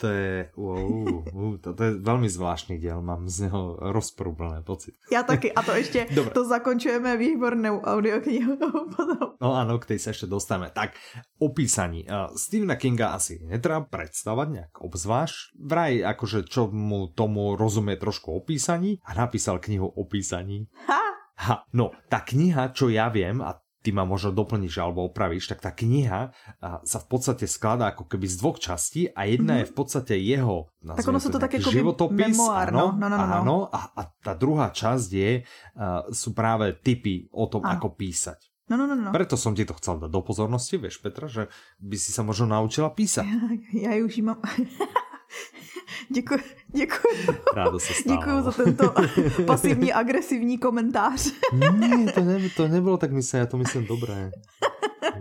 [0.02, 4.94] To je, wow, uh, to, to je velmi zvláštní díl, mám z něho rozprublené pocit.
[5.12, 6.34] Já taky, a to ještě, Dobre.
[6.34, 8.56] to zakončujeme výbornou audioknihu
[8.96, 9.38] potom.
[9.40, 10.70] No ano, k tej se ještě dostaneme.
[10.74, 10.90] Tak,
[11.38, 12.06] opísaní.
[12.10, 15.54] Uh, Stephena Kinga asi netreba predstavať nejak obzvlášť.
[15.58, 20.66] Vraj, akože čo mu tomu rozumie trošku opísaní a napísal knihu o písaní.
[20.90, 21.02] Ha!
[21.42, 25.60] Ha, no, tá kniha, čo ja viem, a ty ma možno doplníš alebo opravíš, tak
[25.60, 26.30] tá kniha
[26.62, 29.62] sa v podstate skladá ako keby z dvoch častí a jedna mm-hmm.
[29.66, 33.16] je v podstate jeho tak ono sú to také životopis, memoár, áno, no, no, no,
[33.22, 33.36] no.
[33.38, 37.78] áno a, a tá druhá časť je, uh, sú práve typy o tom, áno.
[37.78, 38.50] ako písať.
[38.66, 39.10] No, no, no, no.
[39.14, 41.46] Preto som ti to chcel dať do pozornosti, vieš Petra, že
[41.78, 43.26] by si sa možno naučila písať.
[43.78, 44.42] Ja, ja už mám...
[46.08, 47.26] Děkuji, děkuji.
[47.54, 48.20] Rádo se stávalo.
[48.20, 48.94] Děkuji za tento
[49.46, 51.32] pasivní, agresivní komentář.
[51.52, 54.30] ne, to, ne, to nebylo tak myslím, já to myslím dobré.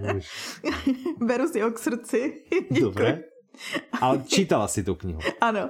[1.17, 2.41] Beru si ho k srdci.
[2.69, 2.81] Děkuji.
[2.81, 3.23] Dobré.
[4.01, 5.19] Ale čítala si tu knihu.
[5.41, 5.69] Ano.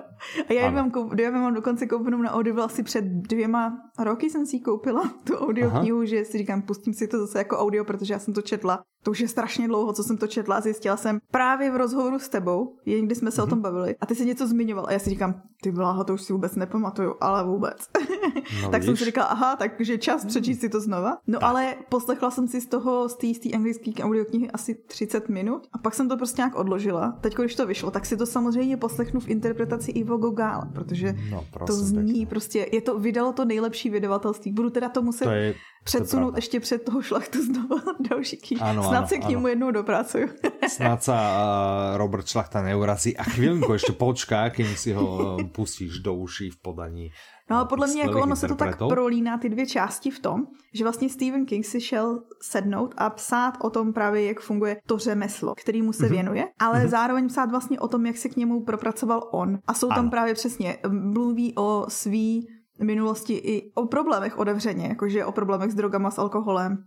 [0.50, 4.30] A já ji mám, koup, já mám dokonce koupenou na Audible asi před dvěma roky
[4.30, 7.84] jsem si ji koupila, tu audioknihu, že si říkám, pustím si to zase jako audio,
[7.84, 10.62] protože já jsem to četla to už je strašně dlouho, co jsem to četla a
[10.62, 13.44] zjistila jsem právě v rozhovoru s tebou, někdy jsme se mm-hmm.
[13.44, 13.64] o tom mhm.
[13.64, 16.34] bavili a ty si něco zmiňoval a já si říkám, ty bláho, to už si
[16.34, 17.90] vůbec nepamatuju, ale vůbec.
[18.64, 21.18] No, tak jsem si říkala, aha, takže čas přečíst si to znova.
[21.28, 21.50] No tak.
[21.50, 25.94] ale poslechla jsem si z toho, z té anglické audioknihy asi 30 minut a pak
[25.94, 27.18] jsem to prostě nějak odložila.
[27.22, 31.48] Teď, když to vyšlo, tak si to samozřejmě poslechnu v interpretaci Ivo Gogál, protože no,
[31.52, 32.30] prosím, to zní tak.
[32.30, 34.52] prostě, je to, vydalo to nejlepší vydavatelství.
[34.52, 38.62] Budu teda to muset to je předsunout ještě před toho šlachtu znovu další knihy.
[38.88, 40.28] Snad se k němu jednou dopracuju.
[40.68, 46.00] Snad sa uh, Robert Šlachta neurazí a chvíľku ještě počká, kým si ho uh, pustíš
[46.00, 47.12] do uší v podaní.
[47.52, 50.48] No ale podle mě jako ono se to tak prolíná ty dvě části v tom,
[50.74, 54.98] že vlastně Stephen King si šel sednout a psát o tom právě, jak funguje to
[54.98, 56.12] řemeslo, kterýmu se mm-hmm.
[56.12, 56.90] věnuje, ale mm-hmm.
[56.90, 59.60] zároveň psát vlastně o tom, jak se k němu propracoval on.
[59.68, 60.10] A jsou tam ano.
[60.10, 62.48] právě přesně, mluví o svý
[62.84, 66.78] minulosti i o problémech otevřeně, jakože o problémech s drogama, s alkoholem,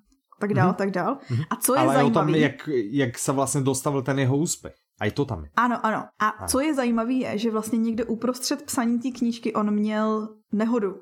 [0.40, 0.74] tak dál, mm-hmm.
[0.74, 1.14] tak dál.
[1.30, 1.44] Mm-hmm.
[1.50, 2.20] A co je Ale zajímavé...
[2.20, 4.74] o tom, jak, jak se vlastně dostavil ten jeho úspěch.
[5.00, 5.50] A i to tam je.
[5.56, 6.04] Ano, ano.
[6.18, 6.48] A ano.
[6.48, 10.94] co je zajímavé je, že vlastně někde uprostřed psaní té knížky on měl nehodu.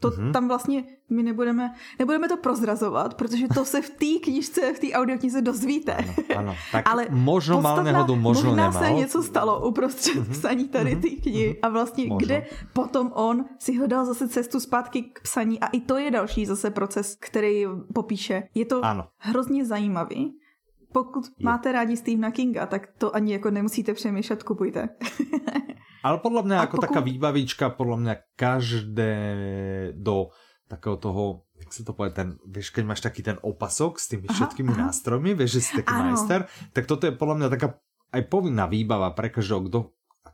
[0.00, 0.32] To mm-hmm.
[0.32, 4.92] tam vlastně my nebudeme, nebudeme to prozrazovat, protože to se v té knižce, v té
[4.92, 5.94] audioknize dozvíte.
[5.94, 6.56] Ano, ano.
[6.72, 8.82] Tak Ale možno mal nehodu, možno možná nemal.
[8.82, 10.30] se něco stalo uprostřed mm-hmm.
[10.30, 11.02] psaní tady mm-hmm.
[11.02, 11.58] té knihy mm-hmm.
[11.62, 12.26] a vlastně možno.
[12.26, 16.46] kde potom on si hledal zase cestu zpátky k psaní a i to je další
[16.46, 17.64] zase proces, který
[17.94, 18.42] popíše.
[18.54, 19.04] Je to ano.
[19.18, 20.34] hrozně zajímavý.
[20.92, 21.44] Pokud je.
[21.44, 24.88] máte rádi Stephena Kinga, tak to ani jako nemusíte přemýšlet, kupujte.
[26.04, 26.86] Ale podľa mňa ako pokud...
[26.86, 29.14] taká výbavička, podľa mňa každé
[29.98, 30.30] do
[30.68, 34.28] takého toho, jak se to povie, ten, vieš, keď máš taký ten opasok s tými
[34.28, 36.04] všetkými aha, nástrojmi, vieš, že si taký ano.
[36.12, 37.68] majster, tak toto je podľa mňa taká
[38.14, 39.78] aj povinná výbava pre každého, kto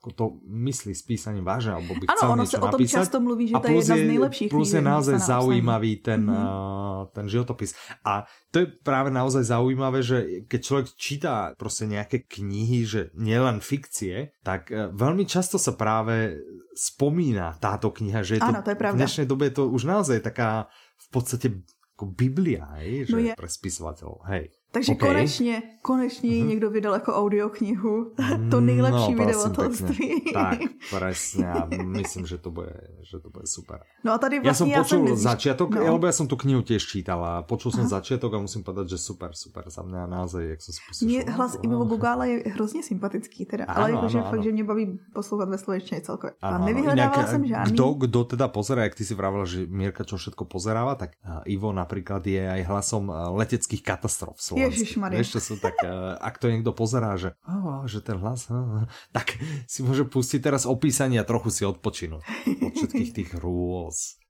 [0.04, 3.08] ako to myslí s písaním vážne, alebo by chcel ano, ono se o tom napísať.
[3.08, 6.44] často mluví, že to je jedna z nejlepších Plus je naozaj zaujímavý ten, mm -hmm.
[6.44, 7.72] uh, ten životopis.
[8.04, 13.64] A to je práve naozaj zaujímavé, že keď človek číta proste nejaké knihy, že nielen
[13.64, 16.36] fikcie, tak uh, veľmi často sa práve
[16.76, 19.88] spomína táto kniha, že je to, ano, to je v dnešnej dobe je to už
[19.88, 20.68] naozaj taká
[21.00, 21.64] v podstate
[21.96, 23.32] ako Biblia, hej, že no je.
[23.38, 24.50] pre spisovateľov, hej.
[24.74, 25.08] Takže okay.
[25.08, 26.46] konečně, konečně mm-hmm.
[26.46, 28.10] někdo vydal jako audioknihu.
[28.50, 30.34] to nejlepší no, vydavatelství.
[30.34, 30.58] Tak,
[30.90, 31.52] presne.
[31.52, 33.78] A myslím, že to bude, že to bude super.
[34.04, 35.94] No a tady vlastně ja som počul som začiatok, no.
[35.94, 37.86] lebo ja som tu knihu tiež čítal a počul Aha.
[37.86, 39.70] začiatok a musím povedať, že super, super.
[39.70, 41.06] Za mňa naozaj, jak som si pustil.
[41.08, 41.84] Mně hlas Ivo.
[41.84, 46.00] Gugála je hrozně sympatický teda, ano, ale jakože fakt, že mě baví poslouchat ve slovenčině
[46.00, 46.34] celkově.
[46.42, 47.72] A nevyhledával jsem žádný.
[47.72, 51.14] Kdo, kdo teda pozerá, jak ty si vravila, že Mirka čo všetko pozeráva, tak
[51.46, 54.40] Ivo napríklad je aj hlasom leteckých katastrof
[54.70, 55.18] Ježišmarja.
[55.20, 58.88] Vieš, čo sú tak, uh, ak to niekto pozerá, že, oh, že ten hlas, uh,
[59.16, 59.36] tak
[59.68, 62.20] si môže pustiť teraz opísanie a trochu si odpočinu
[62.64, 64.20] od všetkých tých rôz.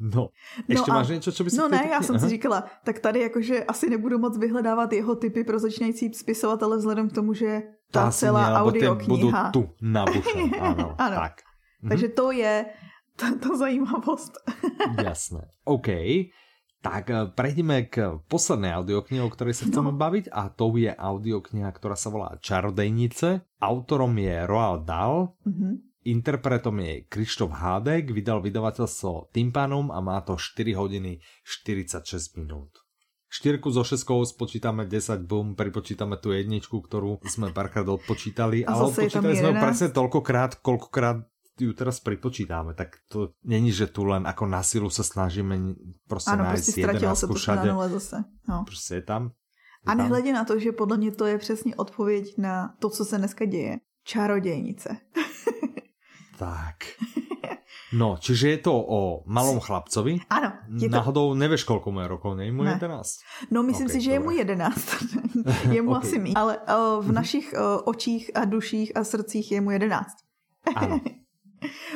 [0.00, 0.28] No,
[0.68, 3.20] ještě no máš něco, co by si No ne, já jsem si říkala, tak tady
[3.20, 8.04] jakože asi nebudu moc vyhledávat jeho typy pro začínající spisovatele vzhledem k tomu, že ta,
[8.04, 9.50] ta celá audiokniha.
[9.50, 10.04] tu na
[10.60, 11.32] ano, ano, tak.
[11.88, 12.14] Takže mhm.
[12.14, 12.66] to je
[13.16, 14.32] ta, ta zajímavost.
[15.04, 15.48] Jasné.
[15.64, 15.88] OK.
[16.80, 20.00] Tak eh, prejdeme k poslednej audioknihe, o ktorej sa chceme no.
[20.00, 23.44] baviť a to je audiokniha, ktorá sa volá Čarodejnice.
[23.60, 25.72] Autorom je Roald Dahl, mm-hmm.
[26.08, 32.80] interpretom je Krištof Hádek, vydal vydavateľstvo Tympanum a má to 4 hodiny 46 minút.
[33.30, 38.90] Štyrku so šeskou spočítame 10, bum, pripočítame tu jedničku, ktorú sme párkrát odpočítali, a ale
[38.90, 41.22] odpočítali sme presne toľkokrát, koľkokrát
[41.60, 45.74] ju teraz pripočítáme, tak to není, že tu len ako na silu sa snažíme
[46.08, 47.68] prostě ano, nájsť prostě jedenáctku všade.
[47.72, 48.24] Na zase.
[48.48, 48.64] No.
[48.64, 49.22] Prostě je tam.
[49.86, 53.04] Je a nehledě na to, že podle mě to je přesně odpověď na to, co
[53.04, 53.78] se dneska děje.
[54.04, 54.96] čarodějnice.
[56.38, 56.76] tak.
[57.90, 60.22] No, čiže je to o malom chlapcovi?
[60.30, 60.52] Ano.
[60.78, 60.94] Je to...
[60.94, 62.78] Náhodou nevíš, kolko mu je rokov, nej mu ne.
[62.78, 63.50] 11?
[63.50, 64.14] No, myslím okay, si, že dobré.
[64.14, 64.94] je mu 11.
[65.74, 66.02] je mu okay.
[66.02, 66.30] asi mý.
[66.38, 67.14] Ale o, v mhm.
[67.14, 70.06] našich o, očích a duších a srdcích je mu 11.
[70.76, 71.00] Ano.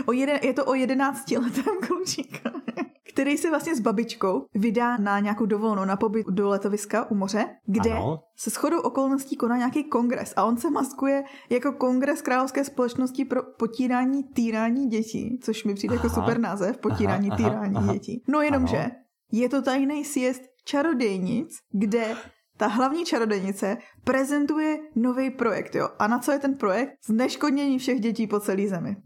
[0.06, 2.60] o jeden, je to o 11 letém klučíku
[3.14, 7.46] který se vlastně s babičkou vydá na nějakou dovolenou, na pobyt do letoviska u moře,
[7.66, 8.20] kde ano.
[8.36, 13.42] se shodou okolností koná nějaký kongres a on se maskuje jako kongres Královské společnosti pro
[13.42, 16.14] potírání týrání dětí, což mi přijde jako aha.
[16.14, 18.22] jako super název, potírání aha, týrání aha, dětí.
[18.28, 18.90] No jenomže
[19.32, 22.16] je to tajný siest čarodějnic, kde
[22.56, 25.88] ta hlavní čarodějnice prezentuje nový projekt, jo.
[25.98, 26.90] A na co je ten projekt?
[27.06, 28.96] Zneškodnění všech dětí po celé zemi.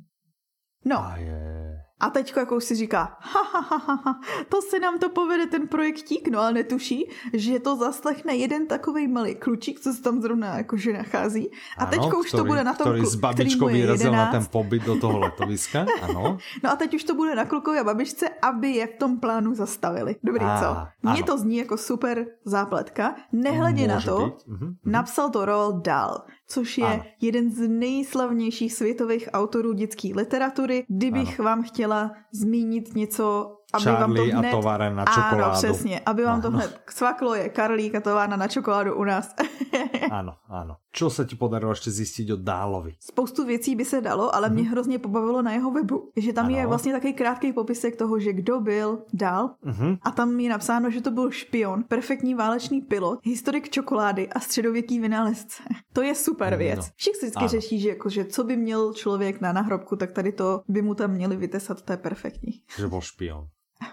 [0.84, 0.98] No.
[0.98, 1.68] A je.
[2.00, 5.08] A teď jako už si říká, ha, ha, ha, ha, ha, to se nám to
[5.08, 10.02] povede ten projektík, no ale netuší, že to zaslechne jeden takový malý klučík, co se
[10.02, 11.50] tam zrovna jakože nachází.
[11.78, 15.00] A teď už to bude na tom, který s babičkou vyrazil na ten pobyt do
[15.00, 16.38] toho letoviska, ano.
[16.64, 19.54] no a teď už to bude na klukovi a babičce, aby je v tom plánu
[19.54, 20.16] zastavili.
[20.22, 21.08] Dobrý, a, co?
[21.10, 23.14] Mně to zní jako super zápletka.
[23.32, 24.74] Nehledě Může na to, uh-huh.
[24.84, 27.04] napsal to Roald Dahl což je ano.
[27.20, 30.84] jeden z nejslavnějších světových autorů dětské literatury.
[30.88, 31.46] Kdybych ano.
[31.46, 34.48] vám chtěla zmínit něco aby Charlie vám to hned...
[34.48, 35.44] a továren na čokoládu.
[35.44, 36.00] Ano, přesně.
[36.06, 36.42] Aby vám ano.
[36.42, 39.34] to hned svaklo je Karlík a továrna na čokoládu u nás.
[40.10, 40.76] ano, ano.
[40.92, 42.94] Čo se ti podarilo ještě zjistit od Dálovi?
[43.00, 44.52] Spoustu věcí by se dalo, ale mm-hmm.
[44.52, 46.56] mě hrozně pobavilo na jeho webu, že tam ano.
[46.56, 49.98] je vlastně takový krátký popisek toho, že kdo byl Dál mm-hmm.
[50.02, 55.00] a tam je napsáno, že to byl špion, perfektní válečný pilot, historik čokolády a středověký
[55.00, 55.62] vynálezce.
[55.92, 56.78] To je super věc.
[56.78, 56.92] No.
[56.96, 57.48] Všichni vždycky ano.
[57.48, 60.94] řeší, že, jako, že co by měl člověk na nahrobku, tak tady to by mu
[60.94, 62.52] tam měli vytesat, to je perfektní.
[62.78, 63.48] Že byl špion.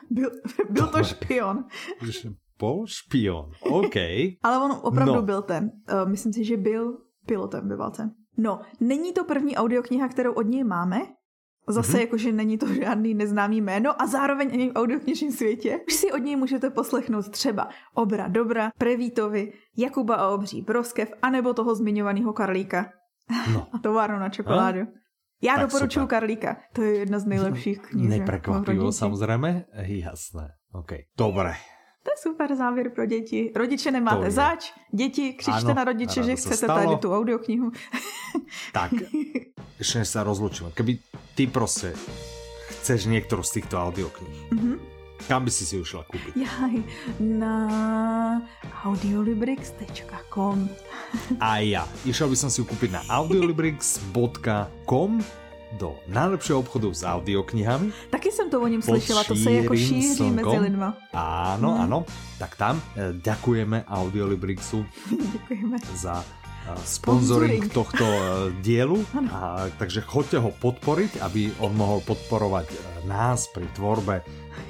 [0.09, 0.31] Byl,
[0.69, 1.65] byl to špion.
[2.59, 3.95] Bol špion, OK.
[4.43, 5.21] Ale on opravdu no.
[5.21, 5.71] byl ten.
[5.91, 8.11] Uh, myslím si, že byl pilotem ve válce.
[8.38, 11.01] No, není to první audiokniha, kterou od něj máme.
[11.67, 12.01] Zase mm-hmm.
[12.01, 15.79] jakože není to žádný neznámý jméno a zároveň ani v audioknižním světě.
[15.88, 21.53] Už si od něj můžete poslechnout třeba Obra Dobra, Prevítovi, Jakuba a Obří Broskev, anebo
[21.53, 22.86] toho zmiňovaného Karlíka.
[23.53, 23.67] No.
[23.73, 24.79] a továrnu na čokoládu.
[24.79, 25.05] A?
[25.41, 26.57] Já tak doporučuji Karlíka.
[26.73, 28.09] To je jedna z nejlepších knih.
[28.09, 29.65] Neprekvapivo samozřejmě?
[29.75, 30.49] Jasné.
[30.71, 30.91] OK.
[31.17, 31.53] Dobré.
[32.03, 33.51] To je super závěr pro děti.
[33.55, 36.83] Rodiče nemáte zač, děti, křičte ano, na rodiče, že chcete stalo.
[36.83, 37.71] tady tu audioknihu.
[38.73, 38.91] tak,
[39.79, 40.71] ještě než se rozlučíme.
[40.71, 40.99] Keby
[41.36, 41.93] ty prostě
[42.67, 44.79] chceš některou z těchto audioknih, mm-hmm.
[45.28, 46.38] Kam by si si ušla koupit?
[46.38, 46.84] Jaj,
[47.19, 48.41] na
[48.84, 50.69] audiolibrix.com
[51.39, 51.88] A já.
[52.05, 55.23] Išel by som si ju kúpiť na audiolibrix.com
[55.76, 57.91] do najlepšieho obchodu s audioknihami.
[58.09, 60.36] Taky jsem to o něm slyšela, to se jako šíří slnkom.
[60.36, 60.97] mezi lidma.
[61.13, 61.82] Áno, hmm.
[61.84, 62.05] áno.
[62.39, 64.86] Tak tam eh, ďakujeme Audiolibrixu
[65.34, 65.78] Děkujeme.
[65.95, 66.23] za
[66.86, 68.22] sponsoring tohto eh,
[68.66, 68.97] dielu.
[69.36, 72.68] A, takže choďte ho podporiť, aby on mohol podporovať
[73.05, 74.26] nás pri tvorbe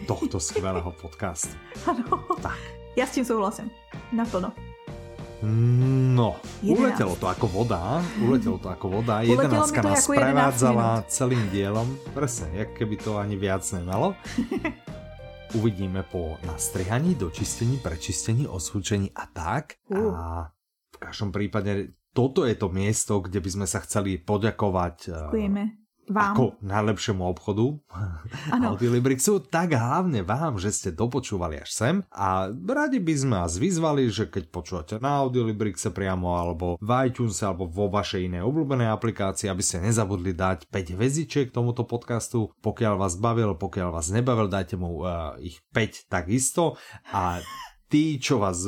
[0.08, 1.56] tohto skvělého podcastu.
[1.88, 2.20] Ano.
[2.42, 2.60] Tak.
[2.96, 3.72] Já s tím souhlasím.
[4.12, 4.52] Naplno.
[6.16, 6.80] No, 11.
[6.80, 9.22] uletelo to ako voda, uletelo to ako voda.
[9.22, 11.86] Jedenáctka nás prevádzala celým dielom,
[12.16, 14.16] presne, jak keby to ani viac nemalo.
[15.60, 19.78] Uvidíme po nastrihaní, dočistení, prečistení, osúčení a tak.
[19.92, 20.16] Uh.
[20.16, 20.55] A
[20.96, 25.64] v každom prípade toto je to miesto, kde by sme sa chceli poďakovať eh, Ďakujeme
[26.06, 26.38] vám.
[26.38, 27.82] Ako najlepšiemu obchodu
[28.70, 34.06] Audiolibrixu, tak hlavne vám, že ste dopočúvali až sem a radi by sme vás vyzvali,
[34.14, 39.50] že keď počúvate na Audiolibrixe priamo alebo v iTunes alebo vo vašej inej obľúbenej aplikácii,
[39.50, 42.54] aby ste nezabudli dať 5 hviezdičiek tomuto podcastu.
[42.62, 46.78] Pokiaľ vás bavil, pokiaľ vás nebavil, dajte mu uh, ich 5 takisto
[47.10, 47.42] a
[47.90, 48.66] tí, čo vás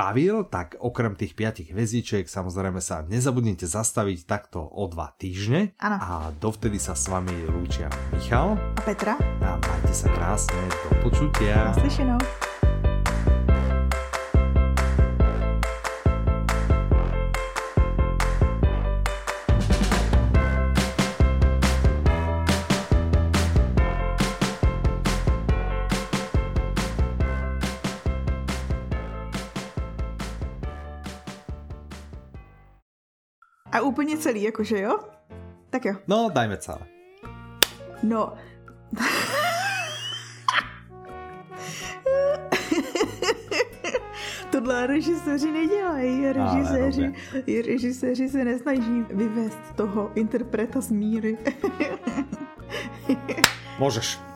[0.00, 5.76] bavil, tak okrem tých piatich hviezdičiek samozrejme sa nezabudnite zastaviť takto o dva týždne.
[5.76, 5.96] Ano.
[6.00, 9.14] A dovtedy sa s vami lúčia Michal a Petra.
[9.44, 11.74] A majte sa krásne, do počutia.
[11.76, 12.49] Naslyšenou.
[33.72, 34.98] A úplně celý, jakože jo?
[35.70, 35.94] Tak jo.
[36.06, 36.78] No, dajme celé.
[38.02, 38.32] No.
[44.50, 46.32] Tohle režiséři nedělají.
[46.32, 47.12] Režiséři, ne,
[47.66, 51.38] režiséři se nesnaží vyvést toho interpreta z míry.
[53.78, 54.29] Můžeš.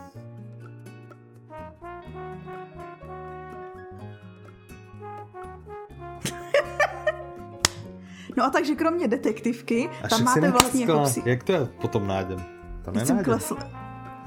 [8.36, 11.22] No a takže kromě detektivky, a tam máte vlastně jako psi...
[11.24, 12.42] Jak to já potom nájdem?
[12.84, 13.38] To nenájdem.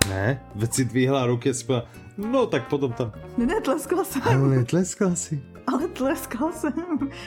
[0.10, 1.84] Ne, veď si dvíhla ruky a
[2.18, 3.12] no tak potom tam.
[3.38, 4.22] Ne, netleskla jsem.
[4.26, 5.44] Ale netleskla si.
[5.68, 6.74] Ale tleskal jsem.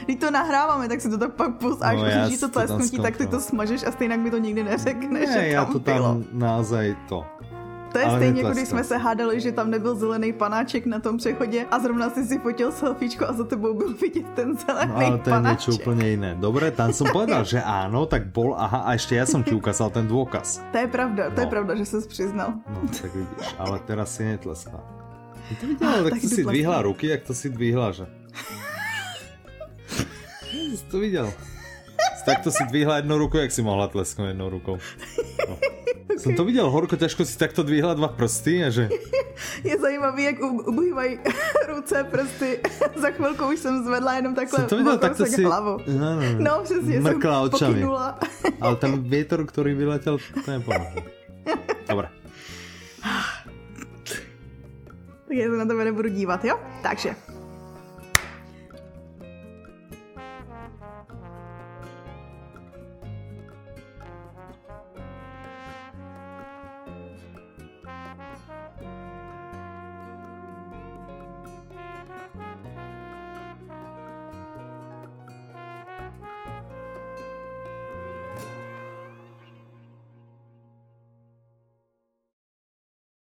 [0.04, 3.16] Když to nahráváme, tak si to tak pak pust, až no, když to tlesknutí, tak
[3.16, 7.26] ty to smažeš a stejně mi to nikdy neřekneš, ne, já to tam názaj to
[7.92, 10.98] to je Ale stejně, jako když jsme se hádali, že tam nebyl zelený panáček na
[10.98, 14.92] tom přechodě a zrovna si si fotil selfiečko a za tebou byl vidět ten zelený
[14.92, 16.34] no, ale to je niečo úplně jiné.
[16.40, 19.90] Dobre, tam som povedal, že áno, tak bol, aha, a ešte ja som ti ukázal
[19.90, 20.62] ten dôkaz.
[20.72, 21.42] To je pravda, to no.
[21.42, 22.60] je pravda, že ses přiznal.
[22.70, 24.80] No, tak vidíš, ale teraz si netleskla.
[25.60, 28.06] To videla, ah, tak, tak to si dvihla ruky, jak to si dvihla, že?
[30.90, 31.32] to viděl.
[32.24, 34.78] Tak to si dvihla jednou rukou, jak si mohla tlesknout jednou rukou.
[35.48, 35.56] No.
[36.20, 38.88] Jsem to viděl, horko ťažko si takto dvíhla dva prsty a že...
[39.64, 40.36] Je zajímavý, jak
[40.68, 41.18] ubývají
[41.68, 42.60] ruce, prsty.
[42.96, 45.44] Za chvilku už jsem zvedla jenom takhle jsem to viděl, tak to si...
[45.44, 45.78] hlavu.
[45.86, 47.74] No, no, no přesně, Mrkla jsem očami.
[47.74, 48.18] Pokynula.
[48.60, 51.02] Ale ten větor, který vyletěl, to nepomohl.
[51.88, 52.08] Dobre.
[55.28, 56.58] Tak já se na tebe nebudu dívat, jo?
[56.82, 57.14] Takže